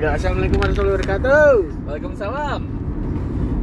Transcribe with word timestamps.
Ya, 0.00 0.16
Assalamualaikum 0.16 0.64
warahmatullahi 0.64 0.96
wabarakatuh. 0.96 1.52
Waalaikumsalam. 1.84 2.60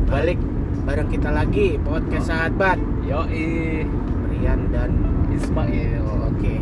Balik 0.05 0.37
bareng 0.85 1.09
kita 1.09 1.33
lagi 1.33 1.81
podcast 1.81 2.29
sahabat 2.29 2.77
Yoi. 3.09 3.81
Rian 4.29 4.69
dan 4.69 5.01
Ismail. 5.33 6.05
oke 6.29 6.53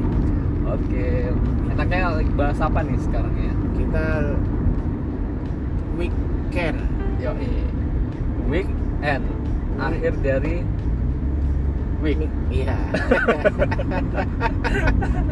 Oke. 0.71 1.27
Enaknya 1.75 2.07
lagi 2.07 2.31
bahas 2.39 2.55
apa 2.63 2.87
nih 2.87 2.95
sekarang 3.03 3.35
ya? 3.35 3.51
kita 3.75 4.05
weekend. 5.99 6.79
Yoi. 7.19 7.51
Weekend. 8.47 9.27
Akhir 9.75 10.15
dari 10.23 10.63
week. 11.99 12.23
Iya. 12.47 12.79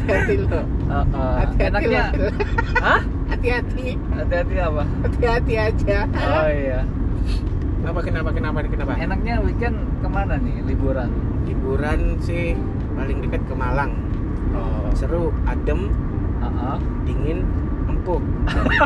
Hati-hati 0.04 0.36
lo. 0.36 0.60
Uh, 0.92 0.96
uh, 1.16 1.36
Hati-hati 1.48 1.64
enaknya. 1.64 2.04
lo. 2.12 2.28
Hah? 2.84 3.13
Hati-hati. 3.28 3.88
Hati-hati 4.12 4.56
apa? 4.58 4.84
Hati-hati 5.04 5.54
aja. 5.56 6.00
Oh 6.12 6.48
iya. 6.48 6.82
Kenapa 7.84 8.00
kenapa 8.00 8.30
kenapa 8.32 8.58
kenapa? 8.64 8.92
Enaknya 8.96 9.44
weekend 9.44 9.76
ke 10.00 10.08
mana 10.08 10.40
nih 10.40 10.64
liburan? 10.64 11.12
Liburan 11.44 12.00
sih 12.20 12.56
paling 12.96 13.20
dekat 13.22 13.44
ke 13.44 13.54
Malang. 13.54 13.92
Oh. 14.56 14.88
Seru, 14.94 15.32
adem, 15.44 15.92
Uh 16.40 16.78
dingin, 17.04 17.44
empuk. 17.88 18.20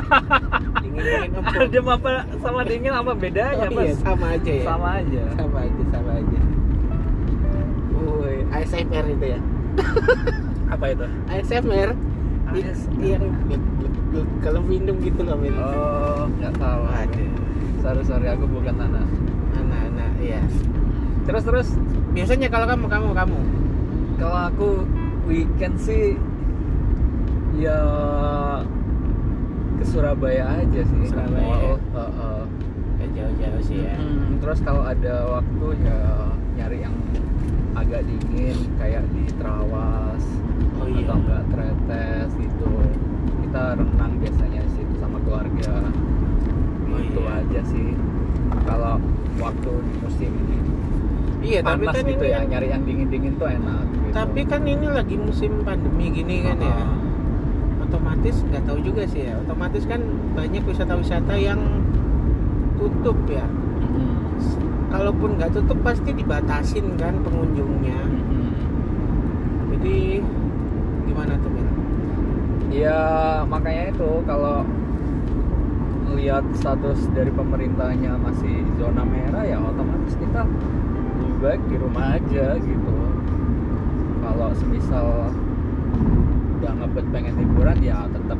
dingin 0.85 1.03
dingin 1.03 1.31
empuk. 1.35 1.57
Adem 1.61 1.85
apa 1.85 2.11
sama 2.39 2.61
dingin 2.63 2.93
apa 2.93 3.11
bedanya, 3.13 3.67
Oh, 3.69 3.75
Mas? 3.77 3.85
iya, 3.85 3.95
sama 4.01 4.25
aja 4.33 4.51
ya. 4.51 4.63
Sama 4.63 4.89
aja. 4.97 5.23
sama 5.35 5.57
aja 5.61 5.81
sama 5.91 6.11
aja 6.17 6.39
Woi, 7.97 8.37
ASMR 8.53 9.05
itu 9.09 9.25
ya 9.25 9.39
Apa 10.73 10.85
itu? 10.93 11.05
ASMR 11.27 11.89
ASMR. 12.47 13.01
yang 13.03 13.23
kalau 14.39 14.61
minum 14.61 14.95
gitu 14.97 15.21
loh 15.21 15.35
Min 15.35 15.53
Oh, 15.53 16.25
nggak 16.33 16.53
tahu. 16.55 16.81
Aduh. 16.87 17.31
Sorry 17.79 18.01
sorry, 18.03 18.27
aku 18.27 18.45
bukan 18.45 18.75
anak. 18.75 19.05
anak-anak 19.53 20.11
iya 20.17 20.41
Terus 21.23 21.43
terus, 21.43 21.67
biasanya 22.11 22.47
kalau 22.47 22.65
kamu 22.65 22.85
kamu 22.87 23.07
kamu 23.13 23.39
kalau 24.15 24.37
aku 24.47 24.69
weekend 25.25 25.75
sih 25.77 26.15
ya 27.53 27.77
ke 29.77 29.85
Surabaya 29.85 30.45
aja 30.57 30.81
sih. 30.81 31.01
Surabaya 31.05 31.41
mall. 31.43 31.61
ya? 31.61 31.75
Heeh. 31.93 32.41
Nggak 32.97 33.09
jauh-jauh 33.13 33.61
sih 33.63 33.77
ya 33.83 33.93
Hmm, 33.93 34.41
terus 34.41 34.59
kalau 34.61 34.81
ada 34.81 35.15
waktu 35.31 35.65
ya 35.79 35.99
nyari 36.55 36.77
yang 36.81 36.95
agak 37.73 38.01
dingin 38.03 38.57
kayak 38.75 39.05
di 39.11 39.23
Trawas 39.37 40.23
Oh, 40.77 40.85
iya. 40.85 41.05
atau 41.05 41.15
enggak 41.17 41.43
Tretes 41.49 42.29
gitu. 42.35 42.56
Kita 43.47 43.79
renang 43.79 44.13
biasanya 44.19 44.61
situ 44.75 44.93
sama 44.99 45.17
keluarga. 45.23 45.71
Oh, 46.91 46.99
Itu 46.99 47.21
iya. 47.23 47.39
aja 47.41 47.61
sih. 47.63 47.95
Kalau 48.67 48.99
waktu 49.39 49.71
musim 50.03 50.31
iya 51.47 51.59
tapi 51.63 51.85
kan 51.87 52.03
gitu 52.03 52.25
ini 52.27 52.33
ya, 52.35 52.39
nyari 52.43 52.67
yang 52.75 52.83
dingin-dingin 52.83 53.33
tuh 53.39 53.47
enak. 53.47 53.83
Gitu. 53.87 54.11
tapi 54.11 54.41
kan 54.43 54.61
ini 54.67 54.87
lagi 54.89 55.15
musim 55.15 55.51
pandemi 55.63 56.11
gini 56.11 56.43
kan 56.43 56.57
ya 56.59 56.75
Ah, 56.75 56.91
otomatis 57.87 58.35
nggak 58.43 58.63
tahu 58.67 58.79
juga 58.83 59.07
sih 59.07 59.31
ya 59.31 59.39
otomatis 59.39 59.83
kan 59.87 60.01
banyak 60.35 60.63
wisata-wisata 60.67 61.33
yang 61.39 61.61
tutup 62.75 63.15
ya 63.31 63.47
mm-mm, 63.47 64.35
kalaupun 64.91 65.39
nggak 65.39 65.55
tutup 65.55 65.79
pasti 65.87 66.11
dibatasin 66.11 66.99
kan 66.99 67.15
pengunjungnya 67.23 67.95
mm-mm. 67.95 68.51
jadi? 69.71 70.19
Ya 72.77 73.41
makanya 73.49 73.89
itu 73.89 74.21
kalau 74.29 74.61
lihat 76.13 76.45
status 76.53 77.09
dari 77.09 77.33
pemerintahnya 77.33 78.21
masih 78.21 78.61
zona 78.77 79.01
merah 79.01 79.41
ya 79.41 79.57
otomatis 79.57 80.13
kita 80.13 80.45
lebih 81.17 81.37
baik 81.41 81.61
di 81.73 81.75
rumah 81.81 82.21
aja 82.21 82.53
gitu. 82.61 82.95
Kalau 84.21 84.49
semisal 84.61 85.33
udah 86.61 86.71
ngebet 86.77 87.05
pengen 87.09 87.33
liburan 87.41 87.81
ya 87.81 88.05
tetap 88.13 88.37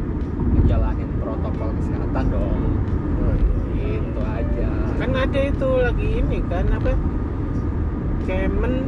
menjalanin 0.54 1.10
protokol 1.18 1.70
kesehatan 1.82 2.26
dong. 2.30 2.62
Oh, 3.18 3.36
iya. 3.74 3.98
Itu 4.06 4.22
aja. 4.22 4.70
kan 5.02 5.12
ada 5.18 5.40
itu 5.50 5.70
lagi 5.82 6.08
ini 6.22 6.40
kan 6.46 6.66
apa 6.78 6.94
Kemen 8.30 8.86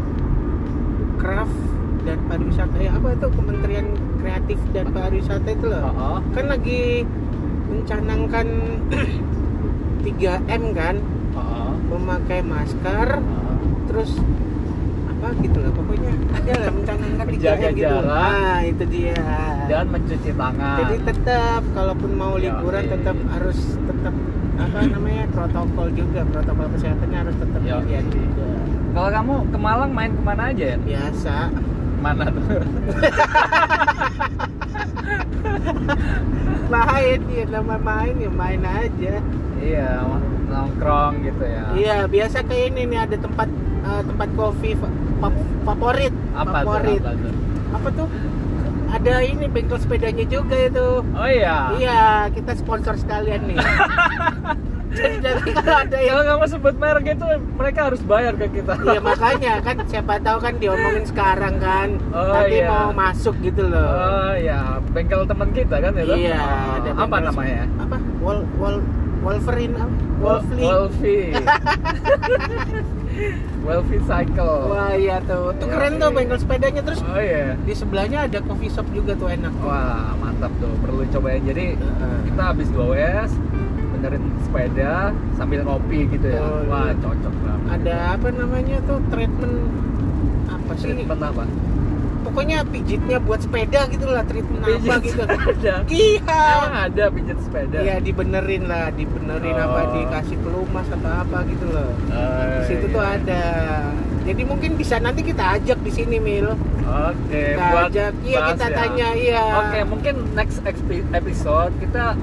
Craft 1.17 1.78
dan 2.09 2.19
pariwisata 2.25 2.75
ya 2.75 2.91
apa 2.91 3.07
itu 3.13 3.27
Kementerian 3.29 3.87
Kreatif 4.17 4.59
dan 4.71 4.85
Pariwisata 4.89 5.47
itu 5.47 5.65
loh 5.67 5.81
Heeh. 5.85 6.17
kan 6.33 6.45
lagi 6.47 6.81
mencanangkan 7.69 8.47
3M 10.03 10.63
kan 10.73 10.95
Heeh. 11.29 11.71
memakai 11.87 12.39
masker 12.41 13.07
Heeh. 13.15 13.55
terus 13.85 14.11
apa 15.09 15.35
gitu 15.37 15.59
lah 15.59 15.71
pokoknya 15.71 16.11
ada 16.31 16.53
lah 16.57 16.71
mencanangkan 16.71 17.25
3M 17.27 17.33
Menjaga 17.35 17.67
gitu 17.69 17.83
jarak. 17.85 18.07
nah 18.07 18.57
itu 18.63 18.83
dia 18.87 19.21
Dan 19.67 19.85
mencuci 19.87 20.31
tangan. 20.31 20.77
jadi 20.79 20.95
tetap 21.05 21.61
kalaupun 21.69 22.11
mau 22.11 22.33
Ya, 22.35 22.43
liburan 22.49 22.83
iya. 22.83 22.91
tetap 22.91 23.17
harus 23.29 23.59
tetap 23.77 24.13
apa 24.57 24.79
namanya 24.85 25.23
protokol 25.29 25.87
juga 25.93 26.21
protokol 26.25 26.67
kesehatannya 26.73 27.17
harus 27.21 27.35
tetap 27.37 27.61
Ya. 27.61 27.77
dilihat 27.79 28.05
juga 28.09 28.47
Kalau 28.89 29.09
kamu 29.13 29.33
ke 29.45 29.57
Malang 29.57 29.91
main 29.91 30.11
ke 30.11 30.21
mana 30.21 30.43
aja 30.49 30.65
ya? 30.65 30.77
biasa 30.79 31.35
Mana 31.99 32.25
tuh? 32.27 32.43
main 36.69 37.19
ya 37.27 37.43
nama 37.49 37.75
main 37.77 38.15
ya 38.15 38.29
main 38.31 38.61
aja 38.63 39.15
Iya, 39.59 40.05
nongkrong 40.47 41.19
gitu 41.21 41.43
ya. 41.43 41.63
iya 41.75 41.97
biasa 42.05 42.41
kayak 42.41 42.65
ini 42.71 42.81
nih 42.87 42.99
ada 43.01 43.17
tempat 43.17 43.49
eh, 43.81 44.01
tempat 44.05 44.29
kopi 44.33 44.71
fa- 44.73 44.93
fa- 45.19 45.35
favorit 45.65 46.13
Apa 46.31 46.63
favorit 46.63 47.01
tuh? 47.01 47.09
Apa 47.09 47.17
tuh? 47.17 47.33
apa 47.69 47.87
tuh 47.91 48.07
ada 48.89 49.13
ini 49.21 49.45
bengkel 49.45 49.77
sepedanya 49.77 50.25
juga 50.25 50.57
itu 50.57 50.87
Oh 51.05 51.29
iya. 51.29 51.57
iya 51.75 52.01
kita 52.29 52.55
sponsor 52.55 52.95
sekalian 52.95 53.45
nih 53.45 53.57
jadi 54.89 55.15
nanti 55.19 55.49
kalau 55.51 55.75
ada 55.77 55.97
yang 55.97 56.11
Kalau 56.11 56.23
kamu 56.27 56.45
sebut 56.49 56.75
merek 56.75 57.05
itu 57.11 57.25
mereka 57.53 57.79
harus 57.85 58.01
bayar 58.01 58.33
ke 58.33 58.47
kita. 58.51 58.73
Iya 58.79 58.99
makanya 58.99 59.53
kan 59.59 59.75
siapa 59.85 60.13
tahu 60.19 60.37
kan 60.39 60.53
diomongin 60.57 61.05
sekarang 61.05 61.55
kan 61.57 61.87
Oh, 62.09 62.25
nanti 62.27 62.57
iya. 62.57 62.67
mau 62.67 62.89
masuk 62.91 63.37
gitu 63.39 63.63
loh. 63.63 63.85
Oh 63.85 64.33
iya, 64.33 64.59
bengkel 64.89 65.23
teman 65.23 65.49
kita 65.51 65.75
kan 65.77 65.93
itu? 65.93 66.13
Iya, 66.19 66.39
Oh, 66.39 66.75
ada 66.75 66.89
apa 66.97 67.17
namanya? 67.21 67.63
Apa? 67.77 67.97
Wol 68.19 68.39
Wol 68.57 68.75
Wolverine 69.19 69.75
apa? 69.75 69.93
Wolfly. 70.17 70.63
Wolfie. 70.63 71.27
Wolfie 73.59 74.01
Cycle. 74.01 74.59
Wah 74.65 74.95
iya 74.95 75.19
tuh, 75.21 75.51
tuh 75.53 75.67
Iya, 75.67 75.73
keren 75.75 75.93
iya. 75.93 76.01
tuh 76.01 76.09
bengkel 76.09 76.37
sepedanya 76.39 76.81
terus 76.81 76.99
Oh 77.03 77.19
iya. 77.19 77.53
di 77.59 77.73
sebelahnya 77.73 78.25
ada 78.25 78.39
coffee 78.41 78.71
shop 78.71 78.87
juga 78.89 79.13
tuh 79.13 79.27
enak. 79.27 79.51
tuh. 79.53 79.67
Wah, 79.67 80.15
mantap 80.15 80.51
tuh. 80.57 80.71
Perlu 80.79 81.03
cobain. 81.05 81.43
Jadi 81.43 81.75
Heeh. 81.75 82.17
kita 82.25 82.41
habis 82.45 82.67
2WS 82.71 83.31
benerin 83.99 84.23
sepeda 84.41 84.93
sambil 85.35 85.59
ngopi 85.61 86.07
gitu 86.07 86.27
ya. 86.31 86.39
Betul, 86.39 86.63
Wah, 86.65 86.87
iya. 86.87 86.93
cocok 86.97 87.33
banget. 87.37 87.67
Ada 87.69 87.95
apa 88.15 88.27
namanya 88.31 88.77
tuh 88.87 88.97
treatment 89.11 89.55
apa 90.47 90.71
sih? 90.79 90.89
treatment 90.89 91.19
apa? 91.21 91.43
Pokoknya 92.19 92.57
pijitnya 92.63 93.17
buat 93.17 93.39
sepeda 93.41 93.89
gitu 93.89 94.05
lah 94.05 94.23
treatment 94.23 94.61
apa 94.61 94.71
Pijit 94.71 95.01
gitu. 95.03 95.21
sepeda. 95.23 95.73
Iya. 95.89 96.43
Ada 96.87 97.03
pijat 97.09 97.37
sepeda? 97.41 97.77
Iya 97.79 97.95
dibenerin 97.99 98.63
lah, 98.65 98.87
dibenerin 98.91 99.55
apa 99.55 99.79
Oh. 99.79 99.91
dikasih 99.93 100.37
pelumas 100.39 100.87
atau 100.87 101.11
apa 101.11 101.37
gitu 101.43 101.65
loh. 101.67 101.91
Oh, 102.07 102.43
di 102.55 102.61
situ 102.65 102.85
tuh 102.87 103.01
iya. 103.01 103.15
ada 103.17 103.43
jadi 104.19 104.45
mungkin 104.45 104.77
bisa 104.77 105.01
nanti 105.01 105.25
kita 105.25 105.57
ajak 105.57 105.79
di 105.81 105.89
sini 105.89 106.21
mil 106.21 106.53
Oke, 106.85 107.55
kita 107.55 107.65
buat 107.65 107.89
ajak 107.89 108.11
iya 108.21 108.39
kita 108.53 108.65
ya. 108.67 108.75
tanya 108.77 109.07
iya 109.15 109.43
Oke, 109.57 109.79
mungkin 109.89 110.15
next 110.35 110.61
episode 111.09 111.73
kita 111.81 112.13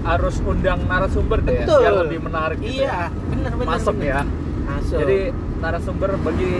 harus 0.00 0.34
undang 0.40 0.80
narasumber 0.84 1.38
deh 1.40 1.52
ya, 1.52 1.60
betul 1.62 1.80
biar 1.80 1.94
lebih 2.00 2.20
menarik 2.20 2.58
gitu 2.58 2.80
iya 2.80 2.88
ya. 2.88 3.06
benar 3.28 3.50
Masuk 3.60 3.94
benar. 3.94 4.06
ya. 4.06 4.20
masuk 4.62 4.98
Jadi 4.98 5.18
narasumber 5.58 6.10
bagi 6.18 6.52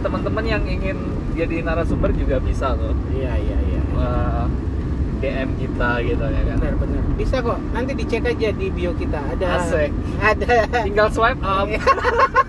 teman-teman 0.00 0.44
yang 0.44 0.62
ingin 0.64 0.98
jadi 1.32 1.56
narasumber 1.60 2.10
juga 2.10 2.38
bisa 2.38 2.72
tuh. 2.72 2.94
iya 3.10 3.34
iya 3.34 3.58
iya 3.60 3.80
Wah, 3.90 4.46
DM 5.18 5.50
kita 5.56 5.90
gitu 6.02 6.22
ya 6.22 6.42
kan. 6.44 6.56
benar 6.56 6.74
benar 6.76 7.02
bisa 7.14 7.36
kok 7.38 7.58
nanti 7.70 7.92
dicek 7.94 8.22
aja 8.24 8.48
di 8.50 8.66
bio 8.68 8.90
kita 8.92 9.18
ada 9.18 9.46
Asik. 9.60 9.90
ada 10.20 10.54
Tinggal 10.82 11.08
swipe 11.08 11.40
up. 11.40 11.66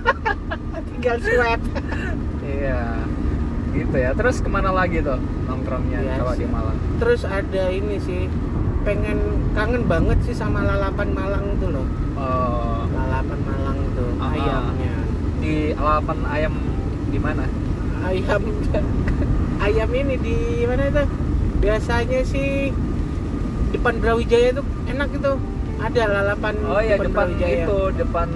tinggal 0.89 1.17
swipe 1.19 1.65
iya. 2.43 2.81
Gitu 3.71 3.91
ya. 3.93 4.11
Terus 4.11 4.39
ke 4.39 4.47
mana 4.47 4.71
lagi 4.71 4.99
tuh 4.99 5.19
nongkrongnya 5.45 5.99
Biasa. 5.99 6.17
kalau 6.17 6.33
di 6.33 6.47
Malang? 6.47 6.77
terus 6.95 7.21
ada 7.23 7.63
ini 7.69 7.95
sih 7.99 8.31
pengen 8.85 9.17
kangen 9.51 9.83
banget 9.85 10.17
sih 10.21 10.33
sama 10.33 10.61
lalapan 10.61 11.09
Malang 11.11 11.45
tuh 11.57 11.69
loh 11.71 11.87
Oh, 12.15 12.85
lalapan 12.87 13.39
Malang 13.41 13.79
tuh 13.91 14.09
ah. 14.17 14.31
ayamnya 14.31 14.95
di 15.37 15.55
alapan 15.73 16.19
ayam 16.25 16.53
di 17.05 17.19
mana? 17.19 17.45
ayam 18.03 18.41
ayam 19.65 19.89
ini 19.91 20.15
di 20.17 20.37
mana 20.63 20.83
itu 20.85 21.03
biasanya 21.57 22.21
sih 22.23 22.69
depan 23.71 23.97
Brawijaya 23.97 24.53
itu 24.53 24.63
enak 24.85 25.09
itu 25.11 25.31
ada 25.75 26.03
lalapan 26.07 26.53
Oh 26.63 26.79
iya 26.79 26.95
depan 26.95 27.33
Brawijaya. 27.33 27.65
itu, 27.65 27.79
depan 27.97 28.29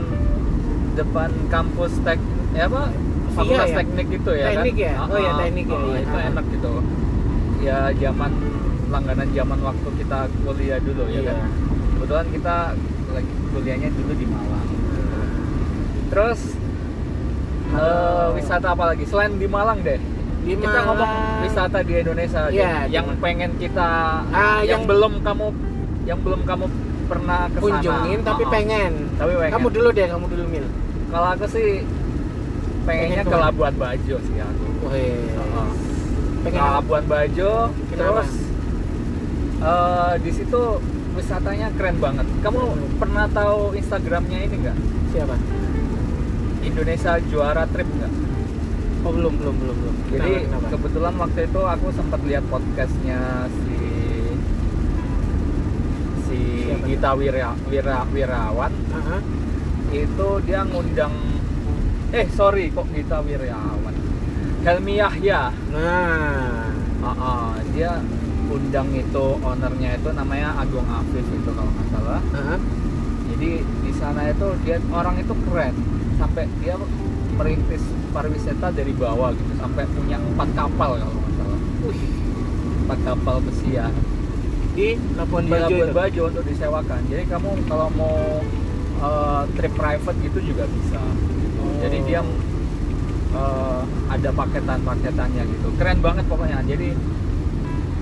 depan 0.94 1.30
kampus 1.48 1.94
tek 2.02 2.19
ya 2.52 2.66
apa? 2.66 2.90
Fakultas 3.30 3.69
ya? 3.69 3.78
teknik 3.78 4.07
itu 4.12 4.31
ya 4.34 4.45
Teknik 4.52 4.75
kan? 4.75 4.84
ya? 4.84 4.94
Oh 5.06 5.16
iya, 5.16 5.30
Ah, 5.30 5.38
teknik 5.40 5.66
ya, 5.66 5.72
ah, 5.72 5.84
iya. 5.86 6.00
Itu 6.02 6.18
Ah. 6.18 6.28
enak 6.28 6.45
gitu. 6.50 6.74
Ya 7.60 7.78
zaman 7.94 8.31
langganan 8.90 9.30
zaman 9.30 9.60
waktu 9.60 9.90
kita 9.96 10.20
kuliah 10.40 10.80
dulu 10.80 11.04
ya 11.06 11.22
Iya. 11.22 11.32
kan. 11.32 11.50
Kebetulan 11.92 12.28
kita 12.32 12.56
lagi 13.10 13.32
kuliahnya 13.50 13.90
dulu 13.92 14.12
di 14.14 14.26
Malang. 14.26 14.68
Terus 16.10 16.40
Kalau- 17.70 18.34
wisata 18.34 18.68
apa 18.70 18.84
lagi 18.88 19.06
selain 19.06 19.34
di 19.36 19.46
Malang 19.46 19.80
deh? 19.80 20.02
Di 20.40 20.54
kita 20.56 20.66
Malang. 20.66 20.86
ngomong 20.90 21.12
wisata 21.44 21.78
di 21.80 21.94
Indonesia 21.96 22.42
deh. 22.44 22.58
Iya, 22.58 22.90
yang 22.90 23.08
pengen 23.20 23.52
kita 23.56 23.90
Ah, 24.26 24.60
yang, 24.60 24.66
yang- 24.66 24.84
belum 24.86 25.14
kamu 25.22 25.46
yang 26.04 26.20
belum 26.20 26.42
kamu 26.44 26.66
pernah 27.06 27.46
ke 27.48 27.58
sana. 27.58 27.64
kunjungin 27.64 28.20
tapi 28.24 28.42
Oh, 28.42 28.48
oh. 28.48 28.52
pengen. 28.52 28.92
Tapi 29.16 29.32
pengen. 29.36 29.52
Kamu 29.52 29.68
dulu 29.70 29.90
deh, 29.92 30.08
kamu 30.08 30.26
dulu 30.28 30.44
Mil. 30.48 30.66
Kalau 31.10 31.28
aku 31.28 31.46
sih 31.48 31.70
pengennya 32.84 33.22
Pengen 33.22 33.30
ke? 33.30 33.38
Labuan 33.40 33.74
Bajo 33.76 34.16
sih 34.20 34.38
aku. 34.40 34.66
Wih. 34.88 35.30
Heeh. 35.30 35.70
Pengen 36.40 36.58
Ke 36.58 36.64
apa? 36.64 36.76
Labuan 36.80 37.04
Bajo, 37.06 37.52
Kenapa? 37.92 38.22
terus 38.24 38.32
eh, 39.62 40.14
di 40.20 40.32
situ 40.32 40.62
wisatanya 41.14 41.68
keren 41.74 41.98
banget. 41.98 42.28
Kamu 42.40 42.62
pernah 42.96 43.26
tahu 43.28 43.74
Instagramnya 43.74 44.40
ini 44.42 44.56
nggak? 44.58 44.78
siapa? 45.10 45.36
Indonesia 46.62 47.18
Juara 47.26 47.66
Trip 47.66 47.88
nggak? 47.88 48.14
Oh 49.00 49.12
belum 49.12 49.34
belum 49.36 49.56
belum 49.58 49.76
belum. 49.76 49.96
Jadi 50.10 50.32
Kenapa, 50.44 50.60
kenapa? 50.60 50.68
kebetulan 50.70 51.14
waktu 51.18 51.40
itu 51.46 51.62
aku 51.66 51.88
sempat 51.90 52.20
lihat 52.22 52.44
podcastnya 52.46 53.20
si 53.48 53.78
si 56.22 56.40
Siapa? 56.62 56.86
Gita 56.86 57.12
Wira, 57.16 57.52
Wira 57.66 57.98
Wirawan 58.06 58.74
Aha. 58.92 59.18
itu 59.90 60.28
dia 60.46 60.62
ngundang 60.62 61.14
eh 62.12 62.28
sorry 62.30 62.70
kok 62.70 62.86
Gita 62.90 63.24
Wirawan 63.24 63.96
Helmi 64.62 65.00
Yahya 65.00 65.50
Nah, 65.72 66.70
Ah, 67.00 67.16
ah, 67.16 67.54
dia 67.72 67.96
undang 68.50 68.90
itu 68.98 69.25
ownernya 69.46 70.01
itu 70.01 70.10
namanya 70.12 70.57
Agung 70.57 70.86
Afif 70.90 71.25
itu 71.25 71.50
kalau 71.54 71.69
nggak 71.69 71.88
salah. 71.94 72.22
Aha. 72.34 72.56
jadi 73.30 73.51
di 73.62 73.92
sana 73.94 74.22
itu 74.34 74.48
dia 74.66 74.78
orang 74.90 75.16
itu 75.22 75.34
keren. 75.48 75.75
Sampai 76.18 76.50
dia 76.60 76.75
merintis 77.38 77.84
pariwisata 78.12 78.74
dari 78.75 78.92
bawah 78.92 79.31
gitu 79.31 79.54
sampai 79.56 79.86
punya 79.94 80.18
empat 80.19 80.50
kapal 80.57 80.98
kalau 80.98 81.16
nggak 81.16 81.34
salah. 81.38 81.60
Wih, 81.86 82.01
empat 82.84 83.00
kapal 83.06 83.36
pesiar 83.46 83.94
di 84.74 84.88
Labuan 85.16 85.45
Bajo 85.45 85.75
Labuan. 85.75 85.90
Bajo 85.94 86.22
untuk 86.34 86.44
disewakan. 86.50 87.02
Jadi 87.07 87.24
kamu 87.30 87.50
kalau 87.69 87.88
mau 87.94 88.18
eh, 89.00 89.44
trip 89.56 89.74
private 89.78 90.18
gitu 90.25 90.40
juga 90.54 90.66
bisa. 90.68 91.02
Oh. 91.60 91.75
jadi 91.84 91.98
dia 92.07 92.22
eh, 93.36 93.81
ada 94.10 94.30
paketan-paketannya 94.34 95.44
gitu. 95.48 95.68
Keren 95.78 96.00
banget 96.02 96.25
pokoknya. 96.25 96.60
Jadi 96.66 96.98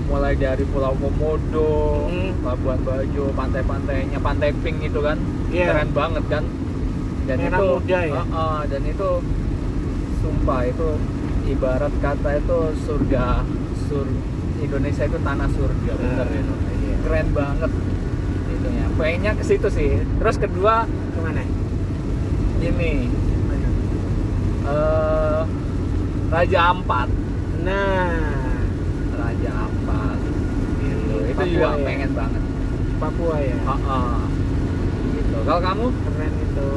mulai 0.08 0.32
dari 0.34 0.64
Pulau 0.64 0.92
Komodo, 0.94 2.08
Hmm. 2.08 2.32
Labuan 2.40 2.80
Bajo, 2.80 3.28
pantai-pantainya, 3.30 4.18
pantai 4.18 4.50
Pink 4.54 4.80
itu 4.82 4.98
kan 4.98 5.20
Iya. 5.48 5.68
keren 5.68 5.90
banget 5.92 6.24
kan 6.26 6.44
dan 7.24 7.36
Merah 7.38 7.48
itu 7.54 7.66
muda 7.76 8.00
ya? 8.02 8.14
Ah, 8.14 8.26
ah, 8.32 8.60
dan 8.64 8.82
itu 8.82 9.10
sumpah 10.18 10.60
itu 10.64 10.88
ibarat 11.46 11.92
kata 11.98 12.30
itu 12.36 12.58
surga 12.82 13.44
sur 13.84 14.08
Indonesia 14.58 15.04
itu 15.04 15.18
tanah 15.18 15.48
surga 15.48 15.92
bener 15.94 16.24
Ah, 16.24 16.32
itu 16.34 16.54
iya. 16.78 16.94
keren 17.04 17.28
banget 17.30 17.70
itunya 18.48 18.86
pengennya 18.90 19.32
ke 19.34 19.44
situ 19.44 19.68
sih 19.68 19.90
terus 20.18 20.36
kedua 20.36 20.88
Ke 20.88 21.18
mana? 21.20 21.44
ini 22.58 22.92
eh 24.66 25.42
Raja 26.28 26.60
Ampat 26.70 27.08
Nah, 27.58 28.54
Raja 29.12 29.50
Ampat. 29.58 29.87
Itu 31.38 31.44
Papua 31.46 31.54
juga 31.54 31.68
ya? 31.70 31.84
pengen 31.84 32.10
banget 32.12 32.42
Papua 32.98 33.36
ya. 33.38 33.56
Ah, 33.62 33.78
ah. 33.86 34.20
gitu 35.08 35.36
kalau 35.40 35.60
kamu 35.60 35.84
Keren 35.94 36.34
itu. 36.36 36.68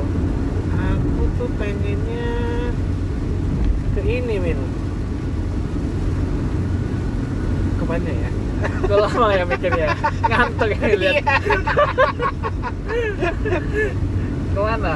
Aku 0.71 1.23
tuh 1.35 1.49
pengennya 1.55 2.29
ke 3.91 4.01
ini, 4.01 4.35
Min. 4.37 4.59
Ke 7.75 7.83
mana 7.83 8.11
ya? 8.11 8.29
Kok 8.83 8.97
lama 8.99 9.27
ya 9.31 9.43
mikirnya 9.43 9.87
ngantuk 10.21 10.69
ya 10.71 10.93
lihat 10.93 11.15
Iya. 11.17 11.33
ke 14.51 14.59
mana 14.59 14.95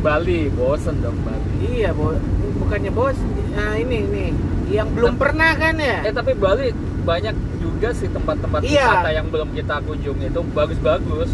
Bali 0.00 0.48
bosen 0.48 0.96
dong 1.00 1.18
Bali 1.20 1.44
Iya, 1.76 1.90
bo 1.90 2.16
bukannya 2.56 2.90
bos. 2.90 3.16
Nah, 3.52 3.74
ini 3.74 3.98
nih 4.06 4.30
yang 4.70 4.88
belum 4.90 5.14
Tapi- 5.14 5.22
pernah 5.22 5.50
kan 5.54 5.76
ya? 5.76 6.02
eh 6.02 6.12
tapi 6.12 6.32
Bali 6.34 6.72
banyak 7.02 7.34
juga 7.66 7.90
sih 7.90 8.08
tempat-tempat 8.08 8.60
Iya. 8.62 8.86
wisata 8.86 9.10
yang 9.10 9.26
belum 9.26 9.48
kita 9.50 9.82
kunjungi 9.82 10.26
itu 10.28 10.40
bagus-bagus 10.50 11.30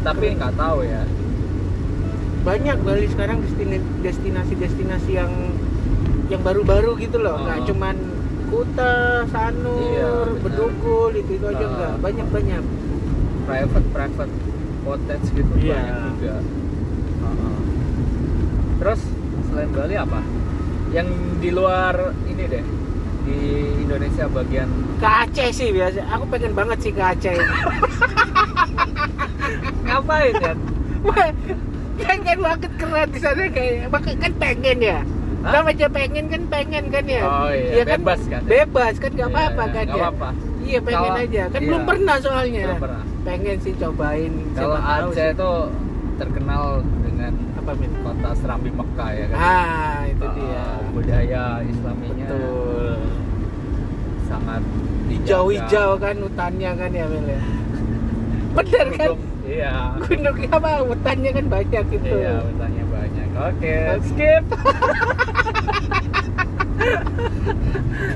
tapi 0.00 0.32
nggak 0.32 0.54
tahu 0.54 0.80
ya 0.82 1.04
Banyak 2.40 2.80
Bali 2.80 3.04
sekarang 3.04 3.44
destina- 3.44 3.84
destinasi-destinasi 4.00 5.12
yang 5.12 5.28
yang 6.26 6.40
baru-baru 6.40 6.96
gitu 6.96 7.20
loh. 7.20 7.36
Nggak 7.38 7.58
Oh. 7.58 7.66
cuman 7.68 7.96
Kuta, 8.48 8.96
Sanur, 9.28 9.76
Iya. 10.32 10.40
Bedugul 10.40 11.12
itu 11.14 11.36
itu 11.36 11.44
aja 11.44 11.60
Ah. 11.60 11.68
enggak. 11.68 11.94
Banyak-banyak. 12.00 12.64
private 13.42 13.86
private 13.90 14.32
cottage 14.80 15.26
gitu 15.32 15.52
Iya. 15.58 15.74
banyak 15.74 15.96
juga 16.14 16.34
Heeh. 17.20 17.56
terus 18.78 19.00
selain 19.44 19.70
Bali 19.70 19.96
apa 19.96 20.20
yang 20.90 21.08
di 21.36 21.50
luar 21.50 21.94
ini 22.24 22.44
deh 22.46 22.64
di 23.30 23.38
Indonesia 23.80 24.24
bagian 24.26 24.68
Ke 24.98 25.08
Aceh 25.24 25.48
sih 25.50 25.68
biasa. 25.70 26.02
Aku 26.10 26.24
pengen 26.26 26.52
banget 26.52 26.78
sih 26.80 26.90
ke 26.90 26.98
Aceh. 27.00 27.34
ngapain 29.82 30.34
ya 30.36 30.54
Wah, 31.00 31.30
pengen 31.96 32.38
banget 32.38 32.70
keren 32.76 33.08
di 33.08 33.18
sana 33.18 33.42
kayak 33.48 33.88
maka 33.88 34.12
kan 34.14 34.32
pengen 34.36 34.78
ya. 34.78 34.98
Hah? 35.40 35.52
Nama 35.56 35.72
aja 35.72 35.86
pengen 35.88 36.24
kan 36.28 36.42
pengen 36.46 36.84
kan 36.92 37.04
ya. 37.08 37.22
Oh 37.24 37.48
iya, 37.48 37.82
kan? 37.82 38.04
bebas 38.04 38.20
kan 38.28 38.40
ya? 38.44 38.48
Bebas 38.60 38.94
kan 39.00 39.10
nggak 39.10 39.24
Iya, 39.24 39.34
apa-apa 39.34 39.62
iya, 39.62 39.72
kan 39.72 39.84
nggak 39.86 39.96
ya. 39.96 40.04
apa-apa. 40.04 40.28
Iya 40.60 40.78
pengen 40.84 41.00
Kalau- 41.08 41.24
aja. 41.24 41.42
Kan 41.48 41.56
iya. 41.56 41.66
belum 41.66 41.82
pernah 41.88 42.16
soalnya. 42.20 42.64
belum 42.68 42.80
pernah 42.84 43.02
Pengen 43.20 43.56
sih 43.58 43.72
cobain. 43.74 44.32
kalau 44.52 44.76
Aceh 44.76 45.28
sih. 45.32 45.40
Itu 46.20 46.28
terkenal 46.28 46.64
dengan 47.00 47.32
apa 47.56 47.72
min? 47.72 47.88
kota 48.00 48.30
Serambi 48.36 48.68
Mekah 48.68 49.10
ya 49.10 49.24
kan 49.26 49.36
Ah 49.38 49.98
itu 50.04 50.20
Uh, 50.20 50.34
dia. 50.36 50.64
budaya 50.92 51.44
Islaminya 51.64 52.26
Betul. 52.28 52.92
sangat 54.26 54.60
Hijau-hijau 55.08 55.90
kan 55.96 56.14
hutannya 56.18 56.70
kan 56.76 56.90
ya 56.92 57.04
Mel 57.08 57.24
ya. 57.26 57.40
Bener 58.54 58.86
kan? 58.92 59.08
Iya 59.42 59.74
Gunung 59.98 60.36
apa 60.46 60.70
hutannya 60.84 61.30
kan 61.32 61.46
banyak 61.48 61.84
gitu. 61.88 62.12
iya 62.12 62.34
bertanya 62.38 62.84
banyak 62.86 63.28
oke 63.32 63.72
Oke. 63.96 64.04
skip 64.04 64.44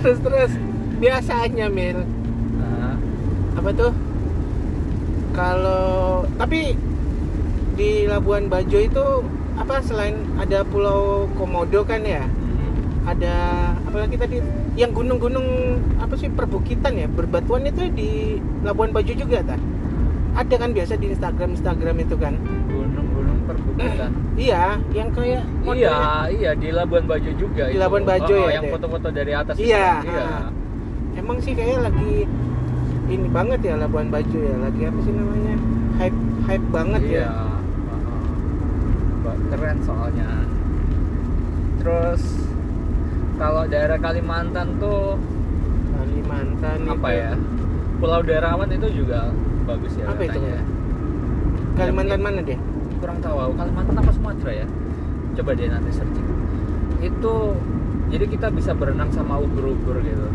terus 0.00 0.18
terus 0.20 0.52
biasanya 0.99 1.66
Mil 1.68 2.04
Nah, 2.54 2.94
apa 3.56 3.70
tuh 3.73 3.92
kalau 5.32 6.23
tapi 6.37 6.76
di 7.75 8.07
Labuan 8.07 8.47
Bajo 8.47 8.78
itu 8.78 9.04
apa 9.54 9.78
selain 9.81 10.14
ada 10.37 10.62
Pulau 10.62 11.26
Komodo 11.35 11.83
kan 11.83 12.02
ya 12.02 12.23
hmm. 12.23 13.04
ada 13.04 13.35
apalagi 13.85 14.14
tadi 14.14 14.37
yang 14.75 14.90
gunung-gunung 14.90 15.47
apa 15.97 16.14
sih 16.14 16.26
perbukitan 16.26 16.95
ya 16.97 17.07
berbatuan 17.07 17.62
itu 17.64 17.87
di 17.88 18.11
Labuan 18.61 18.90
Bajo 18.90 19.11
juga 19.11 19.43
tak 19.45 19.61
ada 20.35 20.54
kan 20.57 20.71
biasa 20.71 20.97
di 20.97 21.07
Instagram 21.09 21.54
Instagram 21.54 21.97
itu 22.00 22.14
kan 22.16 22.35
gunung-gunung 22.69 23.38
perbukitan 23.45 24.11
iya 24.40 24.78
yang 24.90 25.11
kayak 25.11 25.43
iya 25.43 25.62
modelnya- 25.62 26.26
iya 26.33 26.50
di 26.52 26.69
Labuan 26.71 27.04
Bajo 27.04 27.31
juga 27.33 27.62
Di 27.66 27.75
itu. 27.75 27.81
Labuan 27.81 28.02
Bajo 28.04 28.35
Oh, 28.35 28.43
ya, 28.45 28.52
yang 28.52 28.64
Dek? 28.64 28.73
foto-foto 28.75 29.09
dari 29.09 29.33
atas 29.33 29.54
itu. 29.57 29.71
Iya, 29.71 29.90
iya 30.02 30.25
ah. 30.25 30.49
emang 31.14 31.38
sih 31.38 31.54
kayak 31.54 31.78
lagi 31.85 32.26
ini 33.07 33.28
banget 33.28 33.61
ya 33.62 33.75
Labuan 33.76 34.11
Bajo 34.11 34.35
ya 34.37 34.57
lagi 34.59 34.83
apa 34.83 34.99
sih 35.00 35.12
namanya 35.12 35.54
hype 35.97 36.19
hype 36.45 36.66
banget 36.69 37.02
iya 37.04 37.23
ya. 37.23 37.31
Keren 39.25 39.78
soalnya. 39.81 40.28
Terus 41.81 42.23
kalau 43.40 43.64
daerah 43.66 43.99
Kalimantan 43.99 44.76
tuh 44.76 45.16
Kalimantan 45.95 46.78
apa 46.88 47.09
itu. 47.09 47.21
ya? 47.25 47.33
Pulau 48.00 48.21
Derawan 48.21 48.69
itu 48.69 48.88
juga 48.93 49.33
bagus 49.64 49.97
ya 49.97 50.12
Apa 50.12 50.23
itu, 50.28 50.37
katanya. 50.37 50.62
Kalimantan 51.75 52.21
mana 52.21 52.40
deh 52.45 52.59
kurang 53.00 53.19
tahu 53.25 53.37
aku. 53.40 53.52
Kalimantan 53.57 53.97
apa 54.00 54.11
Sumatera 54.12 54.52
ya? 54.64 54.66
Coba 55.35 55.50
deh 55.57 55.66
nanti 55.66 55.90
searching 55.90 56.28
itu 57.04 57.35
jadi 58.09 58.25
kita 58.25 58.49
bisa 58.49 58.73
berenang 58.73 59.12
sama 59.12 59.37
ubur-ubur 59.37 60.00
gitu. 60.00 60.28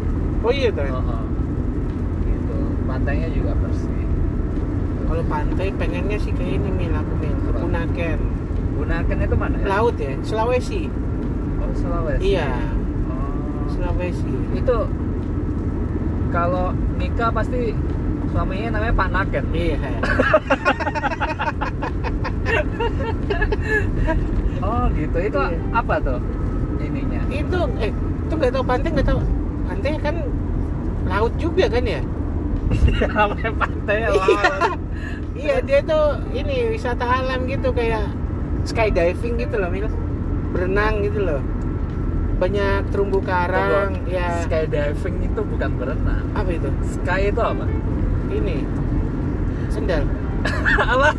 Oh 0.46 0.53
iya 0.53 0.69
tuh 0.69 0.86
Heeh. 0.86 1.24
gitu. 2.29 2.58
Pantainya 2.86 3.29
juga 3.34 3.58
bersih. 3.58 4.05
Kalau 5.10 5.24
pantai 5.25 5.74
pengennya 5.74 6.22
sih 6.22 6.29
ke 6.29 6.46
ini 6.46 6.69
Mil, 6.69 6.93
aku 6.93 7.13
Mil, 7.17 7.34
ke 7.34 7.50
Apa? 7.58 8.22
Bunaken 8.79 9.17
itu 9.21 9.36
mana 9.36 9.55
ya? 9.57 9.65
Laut 9.69 9.95
ya, 9.95 10.15
Sulawesi. 10.21 10.88
Oh, 11.59 11.71
Sulawesi. 11.75 12.24
Iya, 12.25 12.48
Oh. 13.05 13.67
Sulawesi. 13.67 14.31
Itu 14.55 14.77
kalau 16.29 16.71
nikah 16.95 17.29
pasti 17.29 17.75
suaminya 18.29 18.69
namanya 18.74 18.93
Pak 18.95 19.09
Naken. 19.12 19.45
Iya. 19.51 19.77
Oh, 24.59 24.86
gitu. 24.91 25.17
Itu 25.19 25.39
Iya. 25.39 25.59
apa 25.71 25.95
tuh 26.00 26.19
ininya? 26.79 27.21
itu 27.29 27.59
eh 27.77 27.91
itu 27.91 28.33
nggak 28.33 28.51
tahu 28.51 28.63
pantai 28.63 28.89
nggak 28.89 29.07
tahu 29.07 29.19
pantai 29.67 29.91
kan 30.00 30.15
laut 31.05 31.33
juga 31.36 31.65
kan 31.67 31.83
ya? 31.83 32.01
namanya 33.09 33.51
pantai 33.53 33.98
ya, 33.98 34.09
Iya. 34.09 34.15
laut. 34.15 34.79
Iya 35.36 35.55
dia 35.63 35.79
tuh 35.81 36.05
ini 36.31 36.69
wisata 36.69 37.05
alam 37.05 37.45
gitu 37.45 37.71
kayak 37.71 38.03
skydiving 38.69 39.41
gitu 39.41 39.55
loh 39.57 39.69
Mil. 39.69 39.89
Berenang 40.53 41.01
gitu 41.01 41.19
loh. 41.21 41.41
Banyak 42.39 42.88
terumbu 42.95 43.19
karang, 43.19 43.99
Tunggu, 43.99 44.15
ya 44.15 44.47
Skydiving 44.47 45.27
itu 45.27 45.41
bukan 45.43 45.69
berenang. 45.75 46.23
apa 46.31 46.47
itu? 46.47 46.69
Sky 46.88 47.35
itu 47.35 47.41
apa? 47.43 47.65
Ini 48.31 48.63
sendal. 49.67 50.07
apa? 50.95 51.09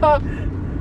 Oh, 0.00 0.16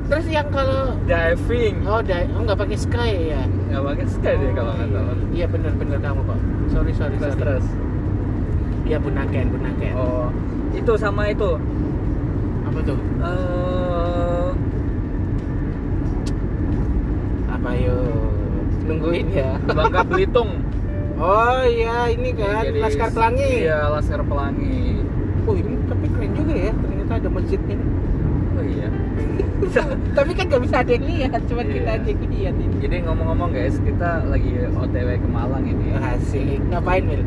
terus 0.07 0.25
yang 0.31 0.47
kalau 0.47 0.95
Diving. 1.03 1.83
oh, 1.83 1.99
di- 1.99 2.29
oh 2.31 2.41
nggak 2.47 2.55
pakai 2.55 2.77
sky 2.79 3.11
ya? 3.35 3.43
Nggak 3.43 3.83
pakai 3.83 4.05
sky 4.07 4.33
deh 4.39 4.51
kalau 4.55 4.71
nggak 4.71 4.87
iya. 4.87 4.95
salah. 4.95 5.15
Iya 5.35 5.45
benar-benar 5.51 5.99
kamu 5.99 6.21
kok. 6.23 6.39
Sorry 6.71 6.91
sorry 6.95 7.15
Terus 7.19 7.33
sorry. 7.35 7.41
terus. 7.43 7.65
Iya 8.85 8.97
Bunaken 9.03 9.45
Bunaken. 9.51 9.93
Oh, 9.99 10.27
itu 10.71 10.93
sama 10.95 11.27
itu. 11.27 11.59
Apa 12.65 12.79
tuh? 12.81 12.98
eh 13.22 14.50
Apa 17.48 17.69
yo? 17.75 17.98
Nungguin 18.86 19.27
ya. 19.31 19.51
Bangka 19.65 20.01
Belitung. 20.03 20.51
Oh 21.15 21.63
iya 21.63 22.12
ini 22.12 22.36
kan 22.36 22.67
Jadi- 22.67 22.84
Laskar 22.84 23.07
Pelangi. 23.07 23.63
Iya, 23.63 23.88
Laskar 23.88 24.19
Pelangi. 24.19 25.00
Oh 25.48 25.55
ini 25.55 25.79
tapi 25.88 26.12
keren 26.12 26.31
juga 26.36 26.53
ya 26.60 26.72
ternyata 26.75 27.12
ada 27.15 27.29
masjidnya. 27.31 27.77
Oh 28.51 28.63
iya. 28.67 28.88
tapi 30.19 30.31
kan 30.36 30.51
gak 30.51 30.60
bisa 30.60 30.84
ada 30.84 30.91
yang 30.91 31.07
lihat, 31.07 31.39
cuma 31.48 31.63
Iya. 31.63 31.72
kita 31.72 31.89
aja 31.95 32.10
yang 32.12 32.24
lihat 32.27 32.55
ini. 32.60 32.75
Jadi 32.84 32.95
ngomong-ngomong 33.07 33.50
guys, 33.55 33.79
kita 33.79 34.27
lagi 34.27 34.60
OTW 34.67 35.10
ke 35.15 35.29
Malang 35.31 35.63
ini. 35.63 35.88
Asik. 35.95 36.60
Ngapain 36.67 37.03
Mil? 37.07 37.24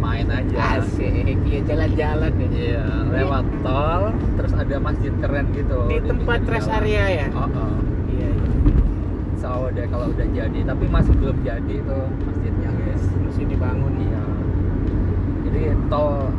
Main 0.00 0.26
aja. 0.32 0.80
Asik. 0.80 1.36
Iya 1.44 1.60
jalan-jalan 1.68 2.32
ya. 2.40 2.48
Iya, 2.48 2.84
lewat 3.12 3.46
tol, 3.60 4.02
terus 4.40 4.52
ada 4.56 4.76
masjid 4.80 5.12
keren 5.20 5.46
gitu. 5.52 5.78
Di 5.92 5.98
tempat 6.00 6.38
pinggir 6.40 6.52
rest 6.56 6.68
jalan. 6.72 6.80
area 6.80 7.04
ya. 7.12 7.26
Oh, 7.36 7.44
oh. 7.44 7.76
Iya 8.08 8.28
iya. 8.32 8.52
So, 9.36 9.68
deh 9.72 9.86
kalau 9.92 10.06
udah 10.12 10.28
jadi, 10.32 10.58
tapi 10.64 10.84
masih 10.88 11.12
belum 11.20 11.36
jadi 11.44 11.74
tuh 11.84 12.04
masjidnya 12.24 12.70
guys. 12.72 13.04
Masih 13.28 13.44
dibangun. 13.44 13.94
Iya. 14.00 14.22
Jadi 15.44 15.62
tol 15.92 16.32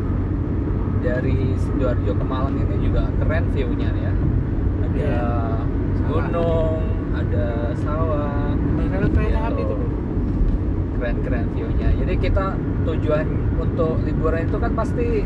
dari 1.01 1.37
Sidoarjo 1.57 2.11
ke 2.13 2.25
Malang 2.25 2.57
ini 2.57 2.75
juga 2.81 3.09
keren 3.21 3.45
view-nya 3.53 3.89
ya. 3.93 4.13
Ada 4.81 4.97
Iya. 4.97 5.23
Sawah. 6.01 6.09
gunung, 6.09 6.81
ada 7.13 7.47
sawah. 7.77 8.57
Rel 8.91 9.07
kereta 9.13 9.39
api 9.53 9.61
tuh. 9.63 10.00
Keren-keren 11.01 11.50
view-nya. 11.51 11.89
Jadi 11.98 12.13
kita 12.22 12.53
tujuan 12.86 13.25
untuk 13.58 13.98
liburan 14.05 14.46
itu 14.46 14.53
kan 14.55 14.72
pasti 14.72 15.25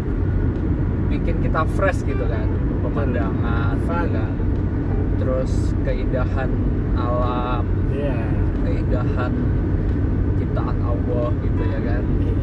bikin 1.05 1.35
kita 1.43 1.67
fresh 1.69 1.99
gitu 2.01 2.23
kan, 2.25 2.47
pemandangan, 2.79 3.75
gitu 3.75 3.83
Fun. 3.83 4.07
kan. 4.09 4.31
Terus 5.15 5.51
keindahan 5.83 6.47
alam, 6.95 7.67
Iya. 7.91 8.23
keindahan 8.61 9.31
ciptaan 10.35 10.77
Allah 10.79 11.29
gitu 11.37 11.61
ya 11.61 11.79
kan. 11.81 12.03
Iya. 12.15 12.33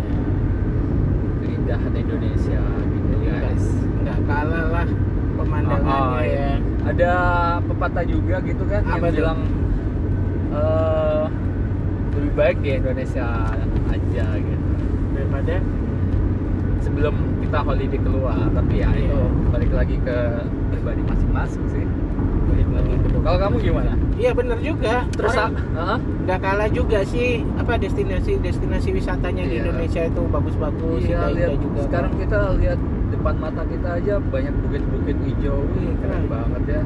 keindahan 1.42 1.92
Indonesia 1.94 2.60
gitu 2.86 3.12
nggak 3.16 3.38
guys. 3.40 3.66
nggak 3.98 4.18
kalah 4.24 4.66
lah 4.70 4.88
pemandangannya 5.34 5.96
Oh, 6.04 6.12
oh, 6.12 6.22
ya. 6.22 6.50
Ada 6.82 7.12
pepatah 7.62 8.04
juga 8.04 8.36
gitu 8.42 8.64
kan 8.66 8.82
Apa 8.84 8.98
yang 8.98 9.04
tuh? 9.06 9.16
bilang 9.16 9.38
eh 10.52 11.01
lebih 12.12 12.32
baik 12.32 12.56
di 12.60 12.70
Indonesia 12.74 13.26
aja 13.86 14.26
gitu. 14.34 14.66
Daripada 15.12 15.56
Sebelum 16.82 17.14
kita 17.38 17.62
holiday 17.62 17.94
keluar, 17.96 18.34
tapi 18.50 18.82
ya 18.82 18.90
Iya. 18.90 19.06
itu 19.06 19.20
balik 19.48 19.70
lagi 19.70 19.96
ke 19.98 20.16
pribadi 20.68 21.02
masing-masing 21.04 21.64
sih. 21.70 21.84
balik 22.42 22.68
lagi 22.74 22.94
ke 22.98 23.18
Kalau 23.22 23.38
kamu 23.38 23.56
gimana? 23.62 23.92
Iya 24.12 24.30
bener 24.34 24.58
juga. 24.58 25.06
Terus 25.08 25.34
nggak 26.22 26.38
kalah 26.38 26.68
juga 26.68 27.06
sih 27.06 27.46
apa 27.54 27.78
destinasi 27.78 28.34
destinasi 28.38 28.88
wisatanya 28.90 29.46
di 29.46 29.56
Iya. 29.56 29.62
Indonesia 29.62 30.02
itu 30.04 30.22
bagus-bagus 30.26 31.00
iya 31.00 31.22
indah-indah 31.22 31.30
lihat 31.38 31.58
juga. 31.62 31.80
sekarang 31.86 32.12
kita 32.18 32.38
lihat 32.58 32.78
depan 33.08 33.34
mata 33.38 33.62
kita 33.64 33.88
aja 33.94 34.14
banyak 34.20 34.54
bukit-bukit 34.58 35.16
hijau, 35.22 35.58
Wih, 35.64 35.94
keren 35.96 36.02
Keren. 36.02 36.22
banget 36.28 36.62
ya. 36.68 36.80